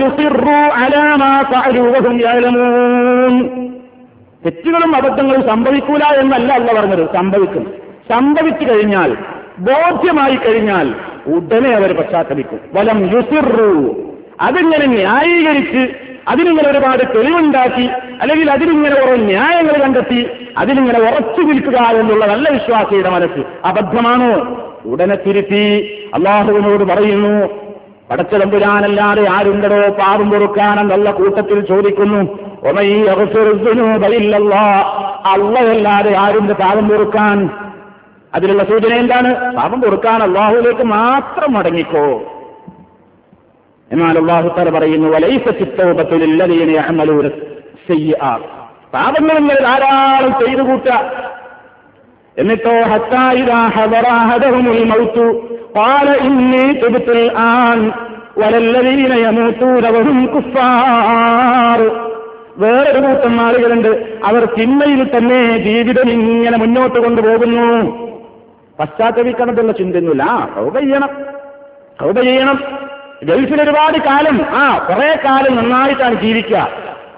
തെറ്റുകളും 4.45 4.95
അബദ്ധങ്ങളും 4.95 5.47
സംഭവിക്കൂല 5.47 6.03
എന്നല്ല 6.03 6.53
അല്ല 6.53 6.79
പറഞ്ഞത്. 6.79 7.07
സംഭവിക്കും. 7.13 7.73
സംഭവിച്ചു 8.09 8.73
കഴിഞ്ഞാൽ 8.73 9.17
ബോധ്യമായി 9.59 10.35
കഴിഞ്ഞാൽ 10.35 10.93
ഉടനെ 11.27 11.69
അവർ 11.69 11.97
പശ്ചാത്തലിക്കും 11.97 12.59
വലം 12.73 13.15
യുസിറു 13.15 13.95
അതിങ്ങനെ 14.41 14.85
ന്യായീകരിച്ച് 14.85 15.95
അതിനിങ്ങനെ 16.27 16.69
ഒരുപാട് 16.69 17.03
തെളിവുണ്ടാക്കി 17.15 17.89
അല്ലെങ്കിൽ 18.21 18.51
അതിനിങ്ങനെ 18.51 18.95
ഓരോ 19.03 19.15
ന്യായങ്ങൾ 19.15 19.81
കണ്ടെത്തി 19.81 20.27
അതിനിങ്ങനെ 20.57 20.99
ഉറച്ചു 20.99 21.41
നിൽക്കുക 21.41 21.77
എന്നുള്ള 21.77 22.25
നല്ല 22.25 22.49
വിശ്വാസിയുടെ 22.49 23.09
മനസ്സ് 23.09 23.41
അബദ്ധമാണോ. 23.65 24.57
ഉടനെ 24.85 25.15
തിരുത്തി. 25.15 25.95
അള്ളാഹുവിനോട് 26.13 26.83
പറയുന്നു 26.83 27.70
പടച്ചതമ്പുരാനല്ലാതെ 28.11 29.27
ആരുണ്ടടോ 29.29 29.89
പാപം 29.89 30.29
പൊറുക്കാനെന്നുള്ള 30.31 31.11
കൂട്ടത്തിൽ 31.11 31.65
ചോദിക്കുന്നു. 31.65 32.21
അള്ളയല്ലാതെ 35.25 36.17
ആരുണ്ട് 36.17 36.53
പാപം 36.53 36.89
പൊറുക്കാൻ? 36.89 37.49
അതിലുള്ള 38.33 38.63
സൂചന 38.63 38.93
എന്താണ്? 38.93 39.55
പാപം 39.55 39.81
കൊടുക്കാൻ 39.81 40.23
അള്ളാഹുലേക്ക് 40.23 40.83
മാത്രം 40.83 41.53
മടങ്ങിക്കോ. 41.53 42.21
എന്നാൽ 43.91 44.17
അള്ളാഹു 44.17 44.47
തല 44.57 44.69
പറയുന്നു 44.69 45.09
പാപങ്ങൾ 48.93 49.37
ധാരാളം 49.63 50.45
ചെയ്തു 50.45 50.61
കൂട്ടുക 50.61 51.30
എന്നിട്ടോ 52.37 52.71
വേറൊരു 62.57 62.99
കൂട്ടം 62.99 63.41
ആളുകളുണ്ട്. 63.41 64.13
അവർ 64.25 64.45
ചിന്മയിൽ 64.45 65.17
തന്നെ 65.17 65.57
ജീവിതം 65.57 66.09
ഇങ്ങനെ 66.09 66.57
മുന്നോട്ട് 66.57 66.99
കൊണ്ടുപോകുന്നു. 66.99 67.81
പശ്ചാത്തലിക്കണതുള്ള 68.79 69.71
ചിന്തയൊന്നുമില്ല. 69.71 70.23
ആ 70.23 70.45
കൗത 70.45 70.79
ചെയ്യണം. 70.79 71.09
കൗത 72.01 72.21
ചെയ്യണം. 72.21 72.59
ഗൾഫിൽ 73.23 73.61
ഒരുപാട് 73.61 73.97
കാലം 73.97 74.39
ആ 74.49 74.77
കുറെ 74.77 75.19
കാലം 75.25 75.55
നന്നായിട്ടാണ് 75.55 76.21
ജീവിക്കുക. 76.21 76.69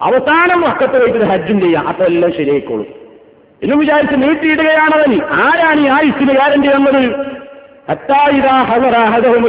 അവസാനം 0.02 0.62
വക്കത്ത് 0.62 1.04
വെച്ചിട്ട് 1.04 1.26
ഹജ്ജും 1.26 1.62
ചെയ്യാം. 1.62 1.88
അപ്പൊ 1.88 2.06
എല്ലാം 2.06 2.32
ശരിയായിക്കോളും. 2.32 3.03
എന്ന് 3.64 3.76
വിചാരിച്ച് 3.76 4.16
നീട്ടിയിടുകയാണവൻ 4.24 5.12
ആരാണ് 5.44 5.80
ഈ 5.80 5.88
ആയുസ്സിന് 5.88 6.32
ഗ്യാരണ്ടി 6.32 6.68
വന്നത് 6.68 7.04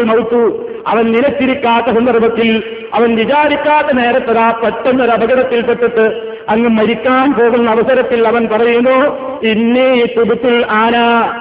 മൗത്തു. 0.08 0.42
അവൻ 0.86 1.04
നിലച്ചിരിക്കാത്ത 1.12 1.86
സന്ദർഭത്തിൽ 1.86 2.48
അവൻ 2.94 3.16
വിചാരിക്കാത്ത 3.16 3.96
നേരത്തതാ 3.96 4.46
പെട്ടെന്നൊരു 4.64 5.10
അപകടത്തിൽപ്പെട്ടിട്ട് 5.10 6.04
അങ്ങ് 6.48 6.68
മരിക്കാൻ 6.68 7.32
പോകുന്ന 7.32 7.70
അവസരത്തിൽ 7.70 8.28
അവൻ 8.28 8.48
പറയുന്നു 8.52 8.96
ഇന്നേ 9.46 10.06
തുടുത്തിൽ 10.16 10.66
ആന. 10.70 10.96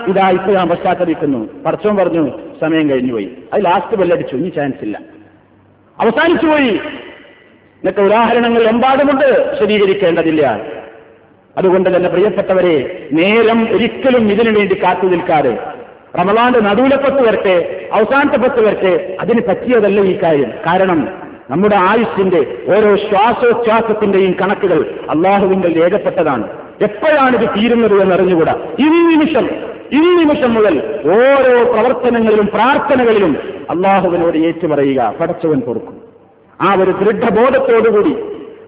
ഇതാ 0.08 0.28
ഞാൻ 0.32 0.70
പശ്ചാത്തലിക്കുന്നു 0.70 1.64
പറച്ചോൻ 1.66 1.96
പറഞ്ഞു 1.98 2.24
സമയം 2.62 2.90
കഴിഞ്ഞുപോയി 2.90 3.38
അത് 3.54 3.66
ലാസ്റ്റ് 3.66 3.98
ബെല്ലടിച്ചു 3.98 4.36
ഇനി 4.36 4.50
ചാൻസ് 4.50 4.84
ഇല്ല. 4.84 5.00
അവസാനിച്ചുപോയി 6.00 6.72
എന്നൊക്കെ 7.82 8.02
ഉദാഹരണങ്ങൾ 8.02 8.64
എമ്പാടുമുണ്ട്. 8.64 9.60
ശരീകരിക്കേണ്ടതില്ല 9.60 10.44
അതുകൊണ്ട് 11.58 11.96
തന്നെ 11.96 12.10
പ്രിയപ്പെട്ടവരെ 12.10 13.08
നേരം 13.12 13.74
ഒരിക്കലും 13.74 14.32
ഇതിനു 14.32 14.52
വേണ്ടി 14.60 14.76
കാത്തു 14.84 15.06
നിൽക്കാതെ 15.06 15.58
റമലാന്റെ 16.20 16.60
നടുവിലെ 16.60 16.96
പത്ത് 16.96 17.22
വരട്ടെ 17.28 17.89
അവസാനത്തെ 17.94 18.38
പത്ത് 18.38 18.62
വരട്ടെ 18.66 19.18
അതിന് 19.20 19.42
പറ്റിയതല്ല 19.48 20.02
ഈ 20.02 20.20
കാര്യം. 20.24 20.52
കാരണം 20.68 21.08
നമ്മുടെ 21.50 21.76
ആയുഷിന്റെ 21.76 22.42
ഓരോ 22.68 22.96
ശ്വാസോച്ഛ്വാസത്തിന്റെയും 22.96 24.36
കണക്കുകൾ 24.42 24.80
അള്ളാഹുവിന്റെ 25.10 25.68
രേഖപ്പെട്ടതാണ്. 25.68 26.48
എപ്പോഴാണ് 26.82 27.36
ഇത് 27.38 27.50
തീരുന്നത് 27.50 28.02
എന്നറിഞ്ഞുകൂടാ? 28.02 28.54
ഈ 28.80 28.84
നിമിഷം 28.84 29.50
ഈ 29.94 30.02
നിമിഷം 30.20 30.54
മുതൽ 30.54 30.76
ഓരോ 31.16 31.74
പ്രവർത്തനങ്ങളിലും 31.74 32.48
പ്രാർത്ഥനകളിലും 32.48 33.38
അള്ളാഹുവിനോട് 33.70 34.38
ഏറ്റുപറയുക 34.38 35.13
പടച്ചവൻ 35.20 35.60
പൊറുക്കും. 35.60 35.98
ആ 36.62 36.74
ഒരു 36.74 36.92
ദൃഢബോധത്തോടുകൂടി 36.92 38.13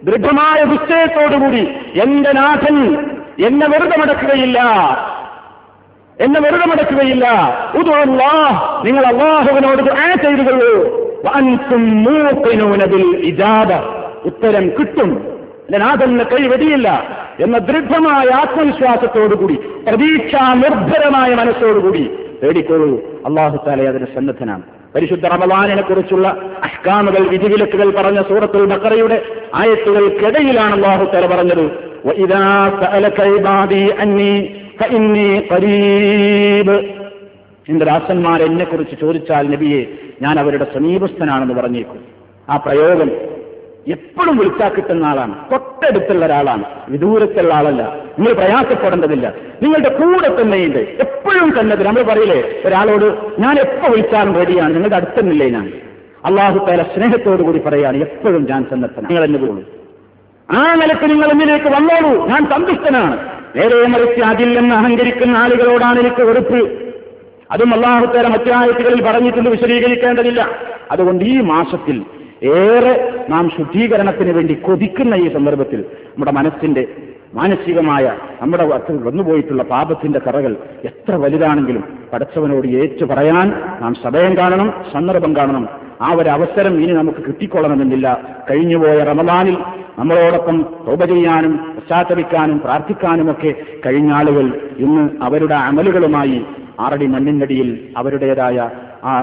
ദൃഢമായ 0.05 0.63
നിശ്ചയത്തോടുകൂടി 0.63 1.69
എന്റെ 2.03 2.31
നാഥൻ 2.31 2.97
എന്നെ 3.45 3.67
വെറുതെ 3.67 3.97
മടക്കുകയില്ല. 3.97 4.61
എന്നെ 6.19 6.39
വെറുതെ 6.39 6.65
മടക്കുകയില്ല. 6.65 7.27
ഉദുല്ലാ 7.75 8.81
നിങ്ങൾ 8.85 9.05
അള്ളാഹുവിനോട് 9.05 9.91
ആ 9.91 10.13
ചെയ്തുകൊള്ളൂ. 10.13 11.05
ഉത്തരം 14.25 14.69
കിട്ടും. 14.79 15.11
എന്റെ 15.65 15.77
നാഥന് 15.77 16.19
കൈവെടിയില്ല 16.19 17.03
എന്ന 17.39 17.57
ദൃഢമായ 17.57 18.35
ആത്മവിശ്വാസത്തോടുകൂടി 18.35 19.53
പ്രതീക്ഷാ 19.53 20.53
നിർഭരമായ 20.53 21.35
മനസ്സോടുകൂടി 21.35 22.17
തേടിക്കൊള്ളൂ. 22.43 22.97
അള്ളാഹു 23.25 23.59
താലെ 23.67 23.89
അതിന് 23.89 24.05
സന്നദ്ധനാണ്. 24.05 24.61
പരിശുദ്ധ 24.95 25.25
റമലാനിനെ 25.25 25.81
കുറിച്ചുള്ള 25.81 26.27
അഷ്കാമുകൾ 26.63 27.27
വിധിവിലക്കുകൾ 27.27 27.89
പറഞ്ഞ 27.89 28.21
സൂറത്തുൽ 28.21 28.65
ബക്കറയുടെ 28.65 29.25
ആയത്തുകൾക്കിടയിലാണ് 29.55 30.73
അള്ളാഹു 30.73 31.05
തല 31.05 31.35
പറഞ്ഞത്. 31.35 31.85
എന്റെ 37.69 37.85
ദാസന്മാർ 37.85 38.43
എന്നെ 38.43 38.65
കുറിച്ച് 38.65 38.95
ചോദിച്ചാൽ 39.01 39.51
നബിയെ 39.51 39.85
ഞാൻ 40.21 40.39
അവരുടെ 40.39 40.65
സമീപസ്ഥനാണെന്ന് 40.73 41.53
പറഞ്ഞേക്കും. 41.53 41.99
ആ 42.49 42.57
പ്രയോഗം 42.57 43.11
എപ്പോഴും 43.87 44.37
വിളിച്ചാൽ 44.37 44.75
കിട്ടുന്ന 44.75 45.05
ആളാണ്. 45.05 45.35
തൊട്ടടുത്തുള്ള 45.51 46.25
ഒരാളാണ്. 46.25 46.63
വിദൂരത്തുള്ള 46.89 47.53
ആളല്ല. 47.53 47.95
നിങ്ങൾ 48.19 48.33
പ്രയാസപ്പെടേണ്ടതില്ല. 48.33 49.33
നിങ്ങളുടെ 49.61 49.89
കൂടെ 49.89 50.41
തന്നെയുണ്ട്. 50.41 50.79
എപ്പോഴും 50.79 51.59
തന്നെ 51.59 51.75
നമ്മൾ 51.75 52.01
പറയില്ലേ? 52.01 52.61
ഒരാളോട് 52.65 53.41
ഞാൻ 53.41 53.59
എപ്പോൾ 53.59 53.91
വിളിച്ചാലും 53.91 54.35
റെഡിയാണ്. 54.35 54.73
നിങ്ങളുടെ 54.73 54.95
അടുത്തന്നില്ലേ 54.95 55.49
ഞാൻ? 55.49 55.71
അള്ളാഹു 56.25 56.65
തല 56.65 56.83
സ്നേഹത്തോടു 56.83 57.43
കൂടി 57.43 57.59
പറയാണ് 57.59 57.97
എപ്പോഴും 57.97 58.47
ഞാൻ 58.49 58.63
ചെന്നെത്തണം 58.63 59.07
നിങ്ങൾ 59.07 59.23
എന്നെ 59.23 59.39
പോകുള്ളൂ 59.39 59.63
ആ 60.49 60.75
നിലയ്ക്ക് 60.75 61.05
നിങ്ങൾ 61.09 61.31
എന്നിലേക്ക് 61.31 61.65
വന്നോളൂ. 61.65 62.27
ഞാൻ 62.27 62.49
സന്തുഷ്ടനാണ്. 62.49 63.15
നേരെ 63.55 63.87
മറിച്ച് 63.87 64.21
അതിൽ 64.21 64.59
നിന്ന് 64.59 64.75
അഹങ്കരിക്കുന്ന 64.75 65.37
ആളുകളോടാണ് 65.37 65.99
എനിക്ക് 65.99 66.21
വെറുപ്പ്. 66.21 66.61
അതും 67.51 67.73
അള്ളാഹുത്തേര 67.73 68.27
മറ്റായത്തുകളിൽ 68.27 69.01
പറഞ്ഞിട്ടുണ്ട് 69.03 69.49
വിശദീകരിക്കേണ്ടതില്ല. 69.49 70.49
അതുകൊണ്ട് 70.91 71.25
ഈ 71.25 71.39
മാസത്തിൽ 71.39 72.03
ഏറെ 72.43 73.25
നാം 73.29 73.49
ശുദ്ധീകരണത്തിന് 73.49 74.31
വേണ്ടി 74.31 74.53
കൊതിക്കുന്ന 74.53 75.15
ഈ 75.15 75.33
സന്ദർഭത്തിൽ 75.33 75.79
നമ്മുടെ 75.81 76.31
മനസ്സിന്റെ 76.31 76.87
മാനസികമായ 77.35 78.05
നമ്മുടെ 78.41 78.65
വന്നുപോയിട്ടുള്ള 79.07 79.63
പാപത്തിന്റെ 79.63 80.19
കറകൾ 80.27 80.57
എത്ര 80.85 81.15
വലുതാണെങ്കിലും 81.15 81.83
പടച്ചവനോട് 82.13 82.67
ഏറ്റു 82.67 83.05
പറയാൻ 83.05 83.47
നാം 83.81 83.93
സമയം 84.03 84.37
കാണണം 84.37 84.73
സന്ദർഭം 84.93 85.35
കാണണം. 85.35 85.69
ആ 86.01 86.11
ഒരു 86.13 86.29
അവസരം 86.29 86.73
ഇനി 86.81 86.93
നമുക്ക് 86.93 87.21
കിട്ടിക്കൊള്ളണമെന്നില്ല. 87.27 88.07
കഴിഞ്ഞുപോയ 88.51 89.03
റമദാനിൽ 89.03 89.57
നമ്മളോടൊപ്പം 89.99 90.57
തോപ 90.87 91.05
ചെയ്യാനും 91.05 91.57
പശ്ചാത്തപിക്കാനും 91.57 92.59
പ്രാർത്ഥിക്കാനുമൊക്കെ 92.59 93.55
കഴിഞ്ഞ 93.85 94.11
ആളുകൾ 94.11 94.45
ഇന്ന് 94.79 95.09
അവരുടെ 95.21 95.55
അമലുകളുമായി 95.55 96.45
ആറടി 96.79 97.05
മണ്ണിനടിയിൽ 97.05 97.69
അവരുടേതായ 97.97 98.69
ആ 99.03 99.13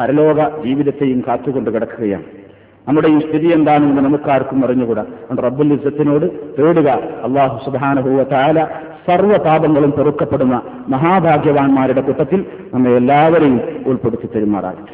പരലോക 0.00 0.40
ജീവിതത്തെയും 0.64 1.20
കാത്തുകൊണ്ട് 1.28 1.70
കിടക്കുകയാണ്. 1.70 2.39
നമ്മുടെ 2.87 3.09
ഈ 3.13 3.19
സ്ഥിതി 3.19 3.47
എന്താണെന്ന് 3.55 4.01
നമുക്കാർക്കും 4.07 4.59
അറിഞ്ഞുകൂടാ 4.65 5.03
അതുകൊണ്ട് 5.19 5.41
റബ്ബുൽ 5.45 5.71
ഇസത്തിനോട് 5.75 6.25
തേടുക 6.57 6.89
അള്ളാഹു 7.27 7.55
സുബാനുഭൂവ 7.65 8.25
താല 8.33 8.57
സർവ്വ 9.07 9.37
പാപങ്ങളും 9.47 9.91
പൊറുക്കപ്പെടുന്ന 9.97 10.55
മഹാഭാഗ്യവാന്മാരുടെ 10.93 12.03
കൂട്ടത്തിൽ 12.07 12.39
നമ്മെ 12.73 12.93
എല്ലാവരെയും 13.01 13.57
ഉൾപ്പെടുത്തി 13.91 14.29
തെരുമാറാകട്ടെ 14.35 14.93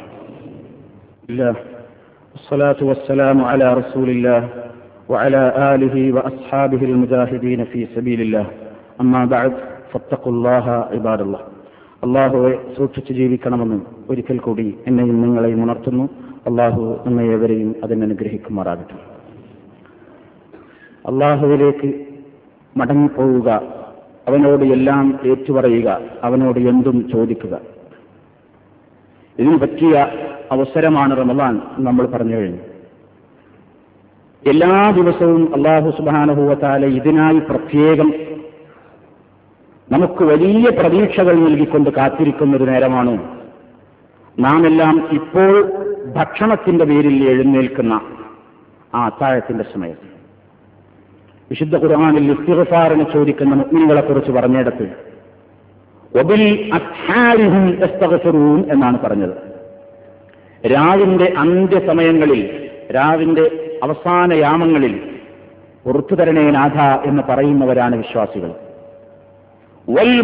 والصلاة 2.34 2.80
والسلام 2.82 3.38
على 3.44 3.66
رسول 3.74 4.08
الله 4.10 4.40
وعلى 5.08 5.42
آله 5.72 5.96
وأصحابه 6.12 6.80
المجاهدين 6.84 7.60
في 7.64 7.80
سبيل 7.86 8.20
الله 8.20 8.46
أما 9.00 9.20
بعد 9.26 9.52
فاتقوا 9.90 10.32
الله 10.32 10.66
عباد 10.92 11.20
الله 11.20 11.42
അള്ളാഹുവെ 12.02 12.52
സൂക്ഷിച്ച് 12.76 13.12
ജീവിക്കണമെന്നും 13.12 13.80
ഒരിക്കൽ 14.10 14.38
കൂടി 14.40 14.66
എന്നെയും 14.88 15.16
നിങ്ങളെയും 15.22 15.60
ഉണർത്തുന്നു 15.64 16.04
അള്ളാഹു 16.47 16.99
നമ്മയെവരെയും 17.05 17.75
അതിനനുഗ്രഹിക്കുമാറാകട്ടെ. 17.83 18.93
അള്ളാഹുവിലേക്ക് 21.09 22.05
മടങ്ങിപ്പോവുക 22.77 23.61
അവനോട് 24.27 24.63
എല്ലാം 24.63 25.19
ഏറ്റുപറയുക 25.25 26.01
അവനോട് 26.23 26.59
എന്തും 26.59 27.11
ചോദിക്കുക. 27.11 27.59
ഇതിന് 29.39 29.59
പറ്റിയ 29.59 30.07
അവസരമാണ് 30.51 31.17
റമദാൻ 31.17 31.61
നമ്മൾ 31.77 32.05
പറഞ്ഞു 32.05 32.35
കഴിഞ്ഞു. 32.35 32.59
എല്ലാ 34.49 34.91
ദിവസവും 34.91 35.55
അള്ളാഹു 35.55 35.89
സുബാനഹുവത്താല 35.89 36.85
ഇതിനായി 36.85 37.39
പ്രത്യേകം 37.39 38.13
നമുക്ക് 39.91 40.23
വലിയ 40.23 40.69
പ്രതീക്ഷകൾ 40.69 41.35
നൽകിക്കൊണ്ട് 41.35 41.89
കാത്തിരിക്കുന്ന 41.89 42.55
ഒരു 42.55 42.63
നേരമാണ് 42.63 43.36
നാം 44.39 44.67
എല്ലാം 44.67 45.09
ഇപ്പോൾ 45.11 45.71
ഭക്ഷണത്തിന്റെ 46.15 46.85
പേരിൽ 46.85 47.29
എഴുന്നേൽക്കുന്ന 47.29 48.01
ആ 48.95 49.05
അത്താഴത്തിന്റെ 49.05 49.63
സമയത്ത്. 49.73 50.07
വിശുദ്ധ 51.51 51.75
ഖുർആാനിൽ 51.75 52.31
ഇസ്തിഫാറിനെ 52.31 53.11
ചോദിക്കുന്ന 53.13 53.55
മുഗ്നികളെ 53.55 54.01
കുറിച്ച് 54.01 54.31
പറഞ്ഞിടത്ത് 54.31 54.89
ഒബിൽ 56.19 56.71
എന്നാണ് 58.71 58.99
പറഞ്ഞത്. 58.99 59.35
രാവിന്റെ 60.71 61.33
അന്ത്യസമയങ്ങളിൽ 61.37 62.69
രാവിന്റെ 62.95 63.79
അവസാന 63.83 64.33
യാമങ്ങളിൽ 64.33 65.09
പുറത്തു 65.85 66.15
തരണേ 66.15 66.51
നാഥ 66.51 67.07
എന്ന് 67.07 67.23
പറയുന്നവരാണ് 67.29 67.95
വിശ്വാസികൾ. 67.95 68.51
വൽ 69.89 70.21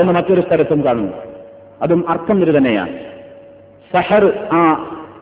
എന്ന് 0.00 0.12
മറ്റൊരു 0.12 0.40
സ്ഥലത്തും 0.40 0.84
കാണുന്നു. 0.84 1.35
അതും 1.82 2.10
അർത്ഥം 2.10 2.42
ഇത് 2.42 2.56
തന്നെയാണ്. 2.56 2.98
സഹർ 3.92 4.48
ആ 4.52 4.60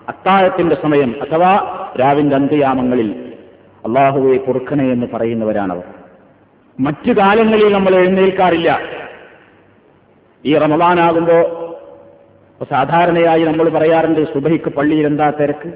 അത്താഴത്തിന്റെ 0.09 0.77
സമയം 0.83 1.15
അഥവാ 1.23 1.53
രാവിന്റെ 2.01 2.37
അന്ത്യയാമങ്ങളിൽ 2.37 3.33
അള്ളാഹുവെ 3.87 4.37
പൊറുക്കണേ 4.37 4.93
എന്ന് 4.93 5.07
പറയുന്നവരാണവർ. 5.15 5.83
മറ്റു 6.81 7.13
കാലങ്ങളിൽ 7.13 7.73
നമ്മൾ 7.73 7.95
എഴുന്നേൽക്കാറില്ല. 7.95 8.81
ഈ 10.45 10.59
റമദാനാകുമ്പോ 10.59 11.61
സാധാരണയായി 12.71 13.45
നമ്മൾ 13.45 13.69
പറയാറുണ്ട് 13.69 14.33
സുബഹിക്ക് 14.33 14.69
പള്ളിയിൽ 14.69 15.07
എന്താ 15.07 15.31
തിരക്ക്? 15.31 15.73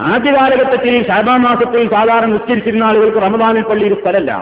ആദ്യ 0.00 0.30
കാലഘട്ടത്തിൽ 0.32 1.06
ഷാബാ 1.06 1.36
മാസത്തിൽ 1.36 1.90
സാധാരണ 1.90 2.26
നിശ്ചയിച്ചിരുന്ന 2.26 2.84
ആളുകൾക്ക് 2.84 3.18
റമദാനിൽ 3.18 3.62
പള്ളിയിൽ 3.62 4.00
സ്ഥലമല്ല 4.00 4.32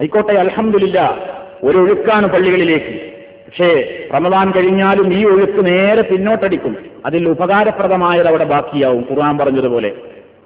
ആയിക്കോട്ടെ 0.00 0.32
അലഹമില്ല 0.32 1.16
ഒരു 1.64 1.78
ഒഴുക്കാണ് 1.78 2.26
പള്ളികളിലേക്ക്. 2.26 3.07
പക്ഷേ 3.48 3.98
റമദാൻ 4.14 4.50
കഴിഞ്ഞാലും 4.50 5.14
ഈ 5.14 5.24
ഒഴുക്ക് 5.24 5.66
നേരെ 5.66 6.02
പിന്നോട്ടടിക്കും. 6.02 6.76
അതിൽ 7.06 7.28
ഉപകാരപ്രദമായത് 7.28 8.28
അവിടെ 8.28 8.44
ബാക്കിയാവും. 8.44 9.08
ഖുർആൻ 9.10 9.38
പറഞ്ഞതുപോലെ. 9.38 9.92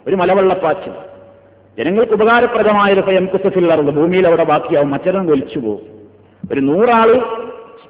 ഒരു 0.06 0.16
മലവെള്ളപ്പാച്ചിൽ. 0.16 0.92
ജനങ്ങൾക്ക് 1.78 2.12
ഉപകാരപ്രദമായത് 2.12 2.98
ഇപ്പൊ 2.98 3.12
എം 3.12 3.26
കുസഫില്ലറുണ്ട് 3.26 3.92
ഭൂമിയിൽ 3.92 4.26
അവിടെ 4.26 4.44
ബാക്കിയാവും. 4.44 4.90
മറ്റൊന്നും 4.90 5.30
ഒലിച്ചു 5.30 5.58
പോകും. 5.58 5.82
ഒരു 6.52 6.60
നൂറാൾ 6.60 7.14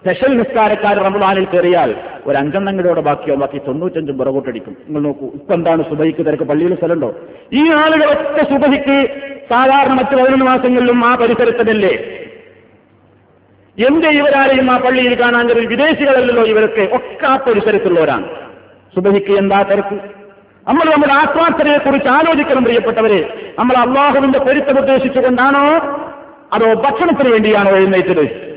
സ്പെഷ്യൽ 0.01 0.37
നിസ്കാരക്കാർ 0.37 0.96
റമദാനിൽ 0.96 1.44
കയറിയാൽ 1.44 1.94
ഒരു 2.27 2.37
അഞ്ചെണ്ണം 2.37 2.87
അവിടെ 2.87 3.01
ബാക്കിയാവും. 3.01 3.40
ബാക്കി 3.40 3.59
തൊണ്ണൂറ്റഞ്ചും 3.59 4.18
പുറകോട്ടടിക്കും. 4.18 4.72
നിങ്ങൾ 4.72 5.01
നോക്കൂ 5.01 5.27
ഇപ്പൊ 5.27 5.55
എന്താണ് 5.55 5.83
സുബഹിക്ക് 5.83 6.27
തിരക്ക്? 6.27 6.42
പള്ളിയിൽ 6.42 6.75
സ്ഥലമുണ്ടോ? 6.75 7.14
ഈ 7.53 7.70
ആളുകളൊക്കെ 7.70 8.44
സുബഹിക്ക് 8.44 9.07
സാധാരണ 9.51 9.92
മറ്റ് 9.92 10.16
പതിനൊന്ന് 10.16 10.44
മാസങ്ങളിലും 10.44 11.05
ആ 11.05 11.14
പരിസരത്തതല്ലേ 11.14 12.18
എന്റെ 13.78 14.08
ഇവരാരെയും 14.08 14.70
ആ 14.70 14.78
പള്ളിയിൽ 14.78 15.20
കാണാൻ 15.20 15.48
കഴിയും 15.48 15.68
വിദേശികളല്ലല്ലോ 15.68 16.44
ഇവരൊക്കെ. 16.44 16.96
ഒക്കെ 16.96 17.26
ആ 17.26 17.37
പരിസരത്തുള്ളവരാണ് 17.37 18.26
സുബഹിക്ക് 18.94 19.32
എന്താ 19.32 19.62
തിരക്ക്? 19.62 20.00
നമ്മൾ 20.68 20.85
നമ്മുടെ 20.85 21.12
ആത്മാർത്ഥതയെ 21.12 21.78
കുറിച്ച് 21.78 22.08
ആലോചിക്കണം 22.08 22.64
പ്രിയപ്പെട്ടവരെ. 22.64 23.52
നമ്മൾ 23.58 23.76
അള്ളാഹുവിന്റെ 23.76 24.38
പൊരുത്തം 24.38 24.78
ഉദ്ദേശിച്ചുകൊണ്ടാണോ? 24.78 25.64
അതോ 26.52 26.74
ഭക്ഷണത്തിന് 26.74 27.28
വേണ്ടിയാണോ 27.28 27.70
എഴുന്നേറ്റത്? 27.70 28.52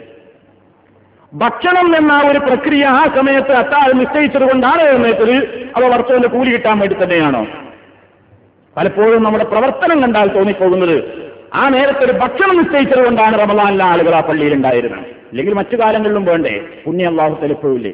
ഭക്ഷണം 1.33 1.97
എന്ന 1.97 2.21
ഒരു 2.31 2.39
പ്രക്രിയ 2.39 2.85
ആ 2.85 3.07
സമയത്ത് 3.15 3.51
അത്താഴം 3.51 3.97
നിശ്ചയിച്ചത് 3.97 4.41
കൊണ്ടാണോ 4.41 4.83
എഴുന്നേറ്റത്? 4.83 5.65
അതോ 5.75 5.87
വർഷവിന്റെ 5.87 6.27
കൂലി 6.27 6.51
കിട്ടാൻ 6.51 6.79
വേണ്ടി 6.79 7.03
തന്നെയാണോ? 7.03 7.47
പലപ്പോഴും 8.77 9.23
നമ്മുടെ 9.23 9.43
പ്രവർത്തനം 9.43 10.01
കണ്ടാൽ 10.01 10.27
തോന്നിപ്പോകുന്നത് 10.27 11.24
ആ 11.55 11.69
നേരത്തെ 11.69 12.05
ഒരു 12.05 12.11
ഭക്ഷണം 12.11 12.57
നിശ്ചയിച്ചത് 12.57 13.05
കൊണ്ടാണ് 13.05 13.39
റമദാനിലെ 13.39 13.85
ആളുകൾ 13.85 14.15
ആ 14.15 14.19
പള്ളിയിൽ 14.19 14.53
ഉണ്ടായിരുന്നത്. 14.53 14.99
അല്ലെങ്കിൽ 14.99 15.53
മറ്റു 15.53 15.75
കാലങ്ങളിലും 15.75 16.25
വേണ്ടേ? 16.25 16.61
പുണ്യ 16.85 17.05
അള്ളാഹു 17.05 17.35
തെളിപ്പോഴില്ലേ 17.41 17.91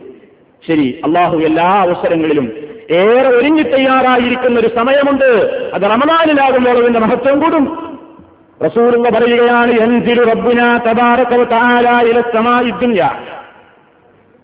ശരി 0.68 1.02
അള്ളാഹു 1.06 1.38
എല്ലാ 1.38 1.64
അവസരങ്ങളിലും 1.64 2.54
ഏറെ 2.90 3.30
ഒരുങ്ങി 3.30 3.64
തയ്യാറായിരിക്കുന്ന 3.64 4.60
ഒരു 4.60 4.68
സമയമുണ്ട്. 4.76 5.26
അത് 5.74 5.82
റമദാനിലാകുമ്പോൾ 5.82 6.78
അതിന്റെ 6.78 7.00
മഹത്വം 7.00 7.40
കൂടും. 7.40 7.98
റസൂലുള്ള 8.66 9.10
പറയുകയാണ് 9.10 9.72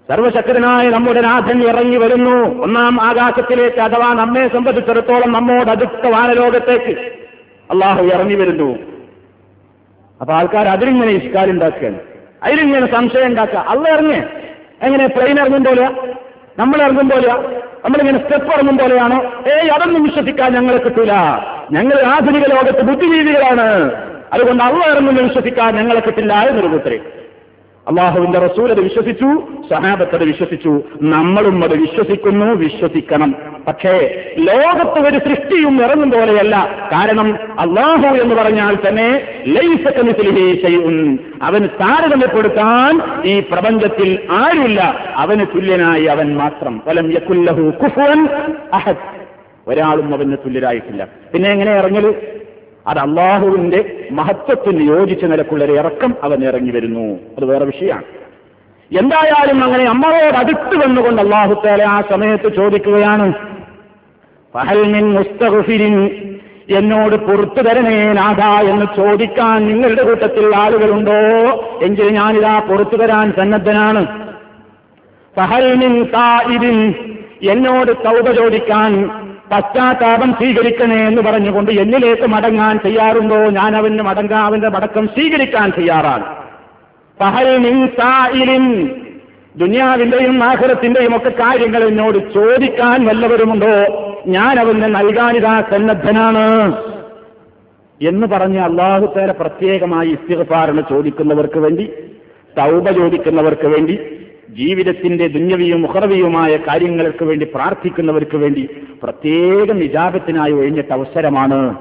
സർവശക്തനായ 0.10 0.90
നമ്മുടെ 0.90 1.22
നാഥൻ 1.22 1.64
ഇറങ്ങി 1.64 1.98
വരുന്നു. 1.98 2.64
ഒന്നാം 2.64 3.02
ആകാശത്തിലേക്ക് 3.02 3.78
അഥവാ 3.78 4.14
നമ്മെ 4.14 4.48
സംബന്ധിച്ചിടത്തോളം 4.48 5.32
നമ്മോട് 5.32 5.70
അടുത്ത 5.70 6.08
വാനലോകത്തേക്ക്. 6.08 7.00
അള്ളാഹു 7.72 8.06
ഇറങ്ങി 8.06 8.36
വരുന്നു. 8.36 8.97
അപ്പൊ 10.22 10.34
ആൾക്കാർ 10.34 10.68
അതിലിങ്ങനെ 10.68 11.12
ഇഷ്കാലുണ്ടാക്കുകയാണ് 11.12 12.00
അതിലിങ്ങനെ 12.44 12.92
സംശയം 12.92 13.26
ഉണ്ടാക്കുക. 13.26 13.60
അള്ള 13.60 13.90
ഇറങ്ങി. 13.90 14.22
എങ്ങനെ 14.82 15.08
പ്ലെയിൻ 15.08 15.40
ഇറങ്ങും 15.40 15.64
പോലെയാ? 15.64 15.94
നമ്മൾ 16.60 16.82
ഇറങ്ങും 16.82 17.10
പോലെയാ? 17.10 17.36
നമ്മളിങ്ങനെ 17.86 18.20
സ്റ്റെപ്പ് 18.20 18.54
ഇറങ്ങും 18.54 18.78
പോലെയാണോ. 18.78 19.16
ഏയ് 19.52 19.70
അതൊന്നും 19.70 20.04
വിശ്വസിക്കാൻ 20.04 20.54
ഞങ്ങളെ 20.54 20.78
കിട്ടൂല. 20.78 21.12
ഞങ്ങൾ 21.72 22.02
ആധുനിക 22.06 22.44
ലോകത്ത് 22.44 22.82
ബുദ്ധിജീവികളാണ്. 22.82 23.92
അതുകൊണ്ട് 24.34 24.64
അള്ള 24.64 24.86
ഇറങ്ങുന്ന 24.86 25.22
വിശ്വസിക്കാൻ 25.22 25.76
ഞങ്ങളെ 25.76 26.00
കിട്ടില്ല 26.00 26.34
കൂട്ടരെ 26.68 27.00
അള്ളാഹുവിന്റെ 27.88 28.40
റസൂൽ 28.40 28.72
അത് 28.72 28.82
വിശ്വസിച്ചു 28.82 29.44
സഹാബത്ത് 29.72 30.16
അത് 30.16 30.24
വിശ്വസിച്ചു. 30.24 30.82
നമ്മളും 31.02 31.64
അത് 31.64 31.78
വിശ്വസിക്കുന്നു 31.78 32.46
വിശ്വസിക്കണം. 32.46 33.36
പക്ഷേ 33.68 34.24
ലോകത്ത് 34.38 35.08
ഒരു 35.08 35.18
സൃഷ്ടിയും 35.18 35.84
ഇറങ്ങും 35.84 36.12
പോലെയല്ല. 36.12 36.70
കാരണം 36.92 37.36
അള്ളാഹു 37.60 38.16
എന്ന് 38.16 38.36
പറഞ്ഞാൽ 38.36 38.78
തന്നെ 38.90 39.28
അവന് 41.42 41.70
താരതമ്യപ്പെടുത്താൻ 41.70 43.02
ഈ 43.26 43.40
പ്രപഞ്ചത്തിൽ 43.40 44.28
ആരുമില്ല. 44.32 45.14
അവന് 45.16 45.46
തുല്യനായി 45.56 46.04
അവൻ 46.04 46.36
മാത്രം. 46.36 46.82
വലം 46.88 47.14
യക്കുല്ലഹു 47.14 47.74
കുഫുവൻ 47.84 48.28
അഹദ്. 48.74 48.98
ഒരാളും 49.68 50.14
അവന് 50.14 50.38
തുല്യരായിട്ടില്ല. 50.38 51.08
പിന്നെ 51.34 51.50
എങ്ങനെ 51.50 51.72
ഇറങ്ങൽ? 51.72 52.37
അത് 52.88 53.00
അള്ളാഹുവിന്റെ 53.00 54.08
മഹത്വത്തിന് 54.12 54.90
യോജിച്ച 54.90 55.26
നിലക്കുള്ളൊരു 55.26 55.72
ഇറക്കം 55.72 56.16
അവൻ 56.24 56.44
ഇറങ്ങി 56.44 56.72
വരുന്നു. 56.72 57.20
അത് 57.38 57.46
വേറെ 57.46 57.66
വിഷയമാണ്. 57.66 58.04
എന്തായാലും 59.00 59.64
അങ്ങനെ 59.64 59.84
അമ്മയോട് 59.84 60.38
അടുത്ത് 60.38 60.76
വന്നുകൊണ്ട് 60.76 61.22
അള്ളാഹുത്താലെ 61.22 61.86
ആ 61.86 62.02
സമയത്ത് 62.10 62.56
ചോദിക്കുകയാണ് 62.56 63.34
എന്നോട് 66.70 67.16
പുറത്തു 67.16 67.62
തരണേ 67.62 68.14
നാഥ 68.14 68.42
എന്ന് 68.66 68.86
ചോദിക്കാൻ 68.98 69.68
നിങ്ങളുടെ 69.68 70.04
കൂട്ടത്തിൽ 70.04 70.56
ആളുകളുണ്ടോ? 70.56 71.20
എങ്കിൽ 71.82 72.10
ഞാനിതാ 72.10 72.60
പുറത്തു 72.60 72.96
തരാൻ 72.96 73.34
സന്നദ്ധനാണ്. 73.38 74.06
എന്നോട് 77.44 77.92
തൗബ 77.92 78.32
ചോദിക്കാൻ 78.32 79.10
പശ്ചാത്താപം 79.52 80.34
സ്വീകരിക്കണേ 80.34 81.08
എന്ന് 81.08 81.22
പറഞ്ഞുകൊണ്ട് 81.22 81.72
എന്നിലേക്ക് 81.72 82.28
മടങ്ങാൻ 82.28 82.80
തയ്യാറുണ്ടോ? 82.86 83.36
ഞാൻ 83.36 83.76
അവന് 83.76 84.00
മടങ്ങാൻ 84.00 84.44
അവന്റെ 84.44 84.70
മടക്കം 84.70 85.08
സ്വീകരിക്കാൻ 85.08 85.72
തയ്യാറാണ്. 85.78 86.36
പഹൽ 87.20 87.88
സായിലിൻ 87.88 88.90
ദുനിയാവിന്റെയും 89.58 90.44
ആഹ്റത്തിന്റെയും 90.44 91.16
ഒക്കെ 91.16 91.30
കാര്യങ്ങൾ 91.30 91.84
എന്നോട് 91.84 92.34
ചോദിക്കാൻ 92.34 93.06
വല്ലവരുമുണ്ടോ? 93.06 94.04
ഞാൻ 94.28 94.60
അവന് 94.60 94.84
നൽകാനിതാ 94.84 95.64
സന്നദ്ധനാണ്. 95.72 96.74
എന്ന് 98.02 98.28
പറഞ്ഞ് 98.28 98.60
അള്ളാഹുത്തേരെ 98.60 99.34
പ്രത്യേകമായി 99.34 100.10
ഇസ്തിഫാറിന് 100.10 100.82
ചോദിക്കുന്നവർക്ക് 100.90 101.60
വേണ്ടി 101.60 101.84
തൗബ 102.58 102.92
ചോദിക്കുന്നവർക്ക് 102.92 103.68
വേണ്ടി 103.68 104.00
ജീവിതത്തിന്റെ 104.50 105.28
ദുന്യവിയും 105.28 105.82
മുഹറവിയുമായ 105.82 106.58
കാര്യങ്ങൾക്ക് 106.58 107.26
വേണ്ടി 107.26 107.46
പ്രാർത്ഥിക്കുന്നവർക്ക് 107.46 108.38
വേണ്ടി 108.38 108.70
പ്രത്യേകം 109.04 109.80
നിജാപത്തിനായി 109.80 110.52
ഒഴിഞ്ഞിട്ട 110.52 110.94
അവസരമാണ് 110.94 111.78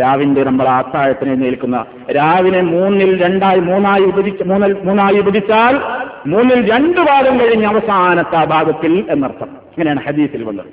രാവിന്റെ 0.00 0.44
നമ്മൾ 0.44 0.68
ആത്താഴത്തിനെ 0.68 1.34
നിൽക്കുന്ന 1.34 1.84
രാവിലെ 2.16 2.60
മൂന്നിൽ 2.60 3.22
രണ്ടായി 3.22 3.60
മൂന്നായി 3.60 4.00
വിഭജിച്ച് 4.00 4.44
മൂന്നിൽ 4.44 4.72
മൂന്നായി 4.72 5.14
വിഭജിച്ചാൽ 5.14 5.80
മൂന്നിൽ 6.26 6.72
രണ്ടു 6.72 7.00
ഭാഗം 7.00 7.40
കഴിഞ്ഞ് 7.40 7.66
അവസാനത്തെ 7.66 8.36
ആ 8.36 8.44
ഭാഗത്തിൽ 8.44 9.04
എന്നർത്ഥം. 9.10 9.46
ഇങ്ങനെയാണ് 9.46 10.00
ഹദീസിൽ 10.06 10.42
വന്നത്. 10.44 10.66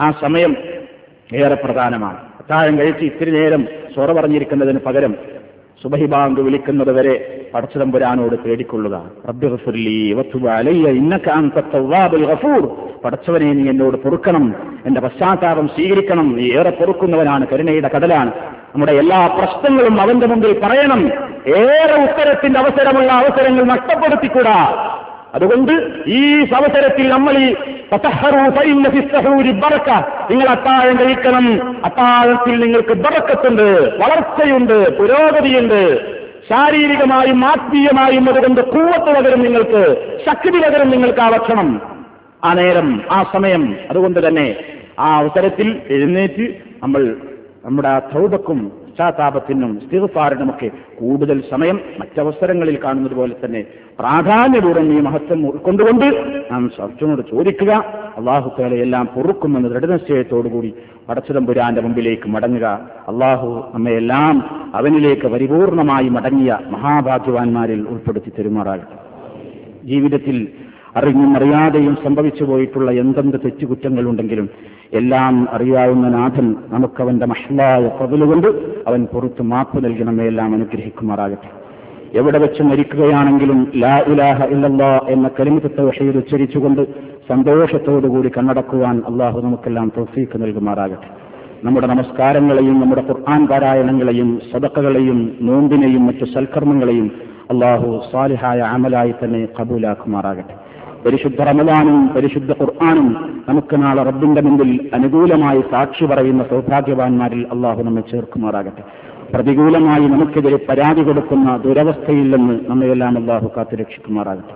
ആ 0.00 0.10
സമയം 0.10 0.56
ഏറെ 1.34 1.54
പ്രധാനമാണ്. 1.54 2.16
അത്താഴം 2.16 2.78
കഴിച്ച് 2.78 3.04
ഇത്തിരി 3.04 3.30
നേരം 3.30 3.64
സ്വറ 3.94 4.12
പറഞ്ഞിരിക്കുന്നതിന് 4.12 4.78
പകരം 4.86 5.14
സുബഹി 5.82 6.06
ബാങ്ക് 6.06 6.40
വിളിക്കുന്നത് 6.40 6.92
വരെ 6.92 7.40
പടച്ചതമ്പുരാനോട് 7.54 8.36
തേടിക്കൊള്ളുക 8.46 9.02
പടച്ചവനെ 13.04 13.52
നീ 13.52 13.70
എന്നോട് 13.70 13.96
പൊറുക്കണം. 13.96 14.54
എന്റെ 14.86 15.00
പശ്ചാത്താപം 15.00 15.68
സ്വീകരിക്കണം. 15.68 16.36
നീ 16.36 16.50
ഏറെ 16.52 16.70
പൊറുക്കുന്നവനാണ് 16.70 17.46
കരുണയുടെ 17.52 17.90
കടലാണ്. 17.96 18.30
നമ്മുടെ 18.74 18.92
എല്ലാ 18.92 19.26
പ്രശ്നങ്ങളും 19.26 20.00
അവന്റെ 20.00 20.26
മുമ്പിൽ 20.26 20.60
പറയണം. 20.62 21.08
ഏറെ 21.46 22.02
ഉത്തരത്തിന്റെ 22.02 22.60
അവസരമുള്ള 22.60 23.12
അവസരങ്ങൾ 23.12 23.64
നഷ്ടപ്പെടുത്തിക്കൂടാ. 23.64 24.58
അതുകൊണ്ട് 25.34 25.72
ഈ 26.06 26.44
അവസരത്തിൽ 26.54 27.08
നമ്മൾ 27.08 27.38
ഈ 27.38 27.54
നിങ്ങൾ 30.30 30.48
അത്താഴം 30.48 30.96
കഴിക്കണം. 31.00 31.46
അത്താഴത്തിൽ 31.84 32.60
നിങ്ങൾക്ക് 32.60 32.94
ബറക്കത്തുണ്ട് 32.94 33.62
വളർച്ചയുണ്ട് 33.98 34.96
പുരോഗതിയുണ്ട്. 34.98 36.10
ശാരീരികമായും 36.50 37.44
ആത്മീയമായും 37.44 38.28
അതുകൊണ്ട് 38.28 38.60
കൂവത്ത് 38.60 39.10
പകരം 39.16 39.40
നിങ്ങൾക്ക് 39.42 39.96
ശക്തി 40.26 40.58
പകരം 40.58 40.90
നിങ്ങൾക്ക് 40.90 41.20
ആ 41.20 41.30
ഭക്ഷണം 41.30 41.68
ആ 42.44 42.54
നേരം 42.54 43.02
ആ 43.10 43.24
സമയം 43.32 43.76
അതുകൊണ്ട് 43.90 44.28
തന്നെ 44.28 44.56
ആ 44.98 45.18
അവസരത്തിൽ 45.18 45.80
എഴുന്നേറ്റ് 45.90 46.46
നമ്മൾ 46.82 47.16
നമ്മുടെ 47.64 47.88
ആ 47.88 47.98
തൗബക്കും 47.98 48.72
പശ്ചാത്താപത്തിനും 49.00 49.80
സ്ഥിരപ്പാറിനുമൊക്കെ 49.80 50.68
കൂടുതൽ 50.98 51.42
സമയം 51.50 51.76
മറ്റവസരങ്ങളിൽ 52.00 52.78
കാണുന്നത് 52.84 53.12
പോലെ 53.12 53.34
തന്നെ 53.44 53.60
പ്രാധാന്യപൂർവം 53.98 54.88
ഈ 54.96 55.00
മഹത്വം 55.00 55.46
ഉൾക്കൊണ്ടുകൊണ്ട് 55.46 56.06
നാം 56.52 56.70
സർച്ചനോട് 56.76 57.22
ചോദിക്കുക. 57.30 57.72
അള്ളാഹുക്കളെ 58.16 58.76
എല്ലാം 58.76 59.08
പൊറുക്കുമെന്ന് 59.14 59.68
ദൃഢനിശ്ചയത്തോടുകൂടി 59.68 60.74
പടച്ചിതമ്പുരാന്റെ 61.08 61.80
മുമ്പിലേക്ക് 61.80 62.28
മടങ്ങുക. 62.28 62.66
അള്ളാഹു 63.08 63.48
നമ്മയെല്ലാം 63.74 64.34
അവനിലേക്ക് 64.74 65.26
പരിപൂർണമായി 65.26 66.08
മടങ്ങിയ 66.08 66.58
മഹാഭാഗ്യവാന്മാരിൽ 66.70 67.82
ഉൾപ്പെടുത്തി 67.82 68.30
തെരുമാറാകട്ടെ. 68.30 68.98
ജീവിതത്തിൽ 69.84 70.48
അറിഞ്ഞും 70.96 71.36
അറിയാതെയും 71.36 71.96
സംഭവിച്ചു 72.04 72.44
പോയിട്ടുള്ള 72.44 72.90
എന്തെന്ത് 72.90 73.40
തെറ്റുകുറ്റങ്ങളുണ്ടെങ്കിലും 73.44 74.48
എല്ലാം 74.92 75.48
അറിയാവുന്ന 75.52 76.08
നാഥൻ 76.08 76.56
നമുക്കവന്റെ 76.68 77.26
മഹ്ലായ 77.26 77.90
പതിലുകൊണ്ട് 78.00 78.48
അവൻ 78.88 79.06
പുറത്ത് 79.12 79.42
മാപ്പ് 79.42 79.84
നൽകണമേ 79.84 80.26
എല്ലാം 80.26 80.54
അനുഗ്രഹിക്കുമാറാകട്ടെ. 80.54 81.50
എവിടെ 82.18 82.38
വെച്ച് 82.38 82.62
മരിക്കുകയാണെങ്കിലും 82.62 83.72
ലാ 83.76 83.98
ഇലാഹ 83.98 84.44
ഇല്ലല്ലാ 84.44 85.00
എന്ന 85.08 85.30
കലിമത്തെ 85.40 85.82
വഷയിൽ 85.82 86.16
ഉച്ചരിച്ചുകൊണ്ട് 86.16 86.82
സന്തോഷത്തോടുകൂടി 87.28 88.28
കണ്ണടക്കുവാൻ 88.28 89.02
അള്ളാഹു 89.10 89.40
നമുക്കെല്ലാം 89.40 89.92
തൗഫീക്ക് 89.98 90.42
നൽകുമാറാകട്ടെ. 90.42 91.08
നമ്മുടെ 91.64 91.86
നമസ്കാരങ്ങളെയും 91.86 92.80
നമ്മുടെ 92.80 93.02
ഖുർആൻ 93.08 93.46
പാരായണങ്ങളെയും 93.46 94.40
സദക്കകളെയും 94.52 95.32
നോമ്പിനെയും 95.40 96.06
മറ്റു 96.06 96.24
സൽക്കർമ്മങ്ങളെയും 96.24 97.10
അള്ളാഹു 97.50 98.02
സ്വാലിഹായ 98.10 98.58
അമലായി 98.58 99.14
തന്നെ 99.24 99.48
കബൂലാക്കുമാറാകട്ടെ. 99.60 100.54
പരിശുദ്ധ 101.06 101.42
റമദാനും 101.42 102.08
പരിശുദ്ധ 102.08 102.52
ഖുർആാനും 102.52 103.06
നമുക്ക് 103.48 103.82
നാളെ 103.82 104.02
റബ്ബിന്റെ 104.02 104.40
മുമ്പിൽ 104.40 104.90
അനുകൂലമായി 104.94 105.60
സാക്ഷി 105.70 106.04
പറയുന്ന 106.04 106.42
സൗഭാഗ്യവാന്മാരിൽ 106.42 107.46
അള്ളാഹു 107.52 107.82
നമ്മെ 107.82 108.02
ചേർക്കുമാറാകട്ടെ. 108.10 108.82
പ്രതികൂലമായി 109.34 110.06
നമുക്കെതിരെ 110.06 110.58
പരാതി 110.68 111.02
കൊടുക്കുന്ന 111.02 111.56
ദുരവസ്ഥയിൽ 111.56 112.36
നിന്ന് 112.36 112.60
നമ്മയെല്ലാം 112.68 113.18
അള്ളാഹു 113.18 113.50
കാത്തുരക്ഷിക്കുമാറാകട്ടെ 113.56 114.54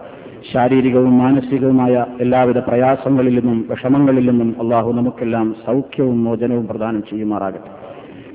ശാരീരികവും 0.52 1.18
മാനസികവുമായ 1.18 2.06
എല്ലാവിധ 2.20 2.58
പ്രയാസങ്ങളിൽ 2.58 3.34
നിന്നും 3.38 3.66
വിഷമങ്ങളിൽ 3.70 4.30
നിന്നും 4.30 4.56
അള്ളാഹു 4.62 4.92
നമുക്കെല്ലാം 4.92 5.54
സൗഖ്യവും 5.66 6.24
മോചനവും 6.24 6.66
പ്രദാനം 6.66 7.02
ചെയ്യുമാറാകട്ടെ. 7.10 7.70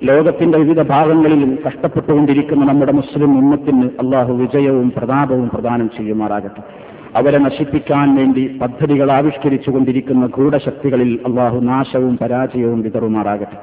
ലോകത്തിന്റെ 0.03 0.57
വിവിധ 0.57 0.82
ഭാഗങ്ങളിലും 0.82 1.57
കഷ്ടപ്പെട്ടുകൊണ്ടിരിക്കുന്ന 1.68 2.66
നമ്മുടെ 2.66 2.91
മുസ്ലിം 2.91 3.32
ഉമ്മത്തിന് 3.38 3.88
അള്ളാഹു 3.99 4.34
വിജയവും 4.34 4.93
പ്രതാപവും 4.97 5.49
പ്രദാനം 5.49 5.89
ചെയ്യുമാറാകട്ടെ. 5.97 6.89
അവരെ 7.16 7.38
നശിപ്പിക്കാൻ 7.38 8.16
വേണ്ടി 8.16 8.57
പദ്ധതികൾ 8.62 9.12
ആവിഷ്കരിച്ചുകൊണ്ടിരിക്കുന്ന 9.12 10.26
ഗൂഢശക്തികളിൽ 10.26 11.20
അള്ളാഹു 11.28 11.60
നാശവും 11.60 12.18
പരാജയവും 12.18 12.82
വിതറുമാറാകട്ടെ. 12.82 13.57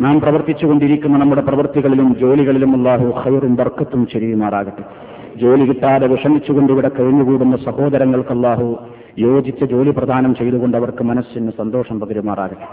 നാം 0.00 0.20
പ്രവർത്തിച്ചുകൊണ്ടിരിക്കുന്ന 0.20 1.18
നമ്മുടെ 1.18 1.40
പ്രവൃത്തികളിലും 1.40 2.16
ജോലികളിലും 2.20 2.76
അള്ളാഹു 2.76 3.06
ഹൈറും 3.20 3.56
ബർക്കത്തും 3.56 4.06
ചെരിയുമാറാകട്ടെ. 4.12 4.84
ജോലി 5.36 5.64
കിട്ടാതെ 5.64 6.06
വിഷമിച്ചുകൊണ്ട് 6.06 6.72
ഇവിടെ 6.72 6.88
കഴിഞ്ഞുകൂടുന്ന 6.88 7.56
സഹോദരങ്ങൾക്ക് 7.56 8.30
അള്ളാഹു 8.30 8.76
യോജിച്ച 9.18 9.64
ജോലി 9.64 9.90
പ്രദാനം 9.90 10.34
ചെയ്തുകൊണ്ട് 10.34 10.76
അവർക്ക് 10.76 11.04
മനസ്സിന് 11.04 11.50
സന്തോഷം 11.58 12.00
പകരുമാറാകട്ടെ. 12.00 12.68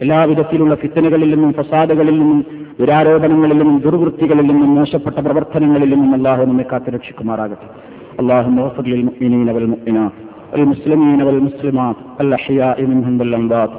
എല്ലാവിധത്തിലുള്ള 0.00 0.74
ഫിത്തനുകളിൽ 0.74 1.34
നിന്നും 1.34 1.52
ഫസാദുകളിൽ 1.52 2.18
നിന്നും 2.18 2.46
ദുരാരോപണങ്ങളിൽ 2.80 3.58
നിന്നും 3.58 3.78
ദുർവൃത്തികളിൽ 3.78 4.46
നിന്നും 4.46 4.74
മോശപ്പെട്ട 4.74 5.16
പ്രവർത്തനങ്ങളിൽ 5.16 5.90
നിന്നും 5.94 6.14
അള്ളാഹു 6.14 6.44
നമ്മെ 6.44 6.64
കാത്തു 6.72 6.90
രക്ഷിക്കുമാറാകട്ടെ 6.90 7.93
اللهم 8.20 8.58
اغفر 8.58 8.86
للمؤمنين 8.86 9.48
والمؤمنات 9.48 10.12
والمسلمين 10.52 11.22
والمسلمات 11.22 11.96
الأحياء 12.20 12.82
منهم 12.82 13.20
والأموات. 13.20 13.70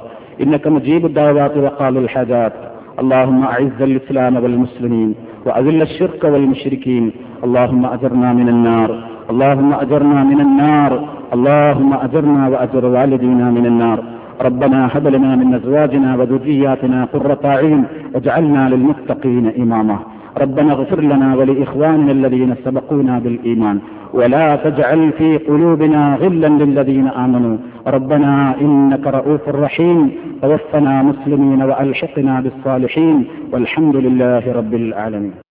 إنك 0.43 0.67
مجيب 0.67 1.05
الدعوات 1.05 1.57
وقال 1.57 1.97
الحاجات. 1.97 2.53
اللهم 2.99 3.43
أعز 3.43 3.81
الإسلام 3.81 4.35
والمسلمين 4.43 5.15
وأذل 5.45 5.81
الشرك 5.81 6.23
والمشركين. 6.23 7.11
اللهم 7.43 7.85
أجرنا 7.85 8.33
من 8.33 8.49
النار. 8.49 8.89
اللهم 9.31 9.73
أجرنا 9.73 10.23
من 10.23 10.39
النار. 10.41 10.91
اللهم 11.33 11.93
أجرنا 11.93 12.47
وأجر 12.47 12.85
والدينا 12.85 13.51
من 13.51 13.65
النار. 13.65 13.99
ربنا 14.41 14.89
هب 14.93 15.07
لنا 15.07 15.35
من 15.35 15.53
أزواجنا 15.53 16.15
وذرياتنا 16.15 17.05
قرة 17.13 17.39
أعين 17.45 17.83
واجعلنا 18.13 18.69
للمتقين 18.69 19.45
إماما. 19.61 19.97
ربنا 20.37 20.71
اغفر 20.71 21.01
لنا 21.01 21.35
ولإخواننا 21.35 22.11
الذين 22.11 22.55
سبقونا 22.65 23.19
بالإيمان 23.19 23.79
ولا 24.13 24.55
تجعل 24.55 25.11
في 25.11 25.37
قلوبنا 25.37 26.15
غلا 26.15 26.47
للذين 26.47 27.07
آمنوا. 27.07 27.57
ربنا 27.87 28.55
إنك 28.61 29.07
رؤوف 29.07 29.49
رحيم. 29.49 30.11
توفنا 30.41 31.03
مسلمين 31.03 31.61
وألحقنا 31.61 32.39
بالصالحين. 32.39 33.25
والحمد 33.53 33.95
لله 33.95 34.53
رب 34.53 34.73
العالمين. 34.73 35.44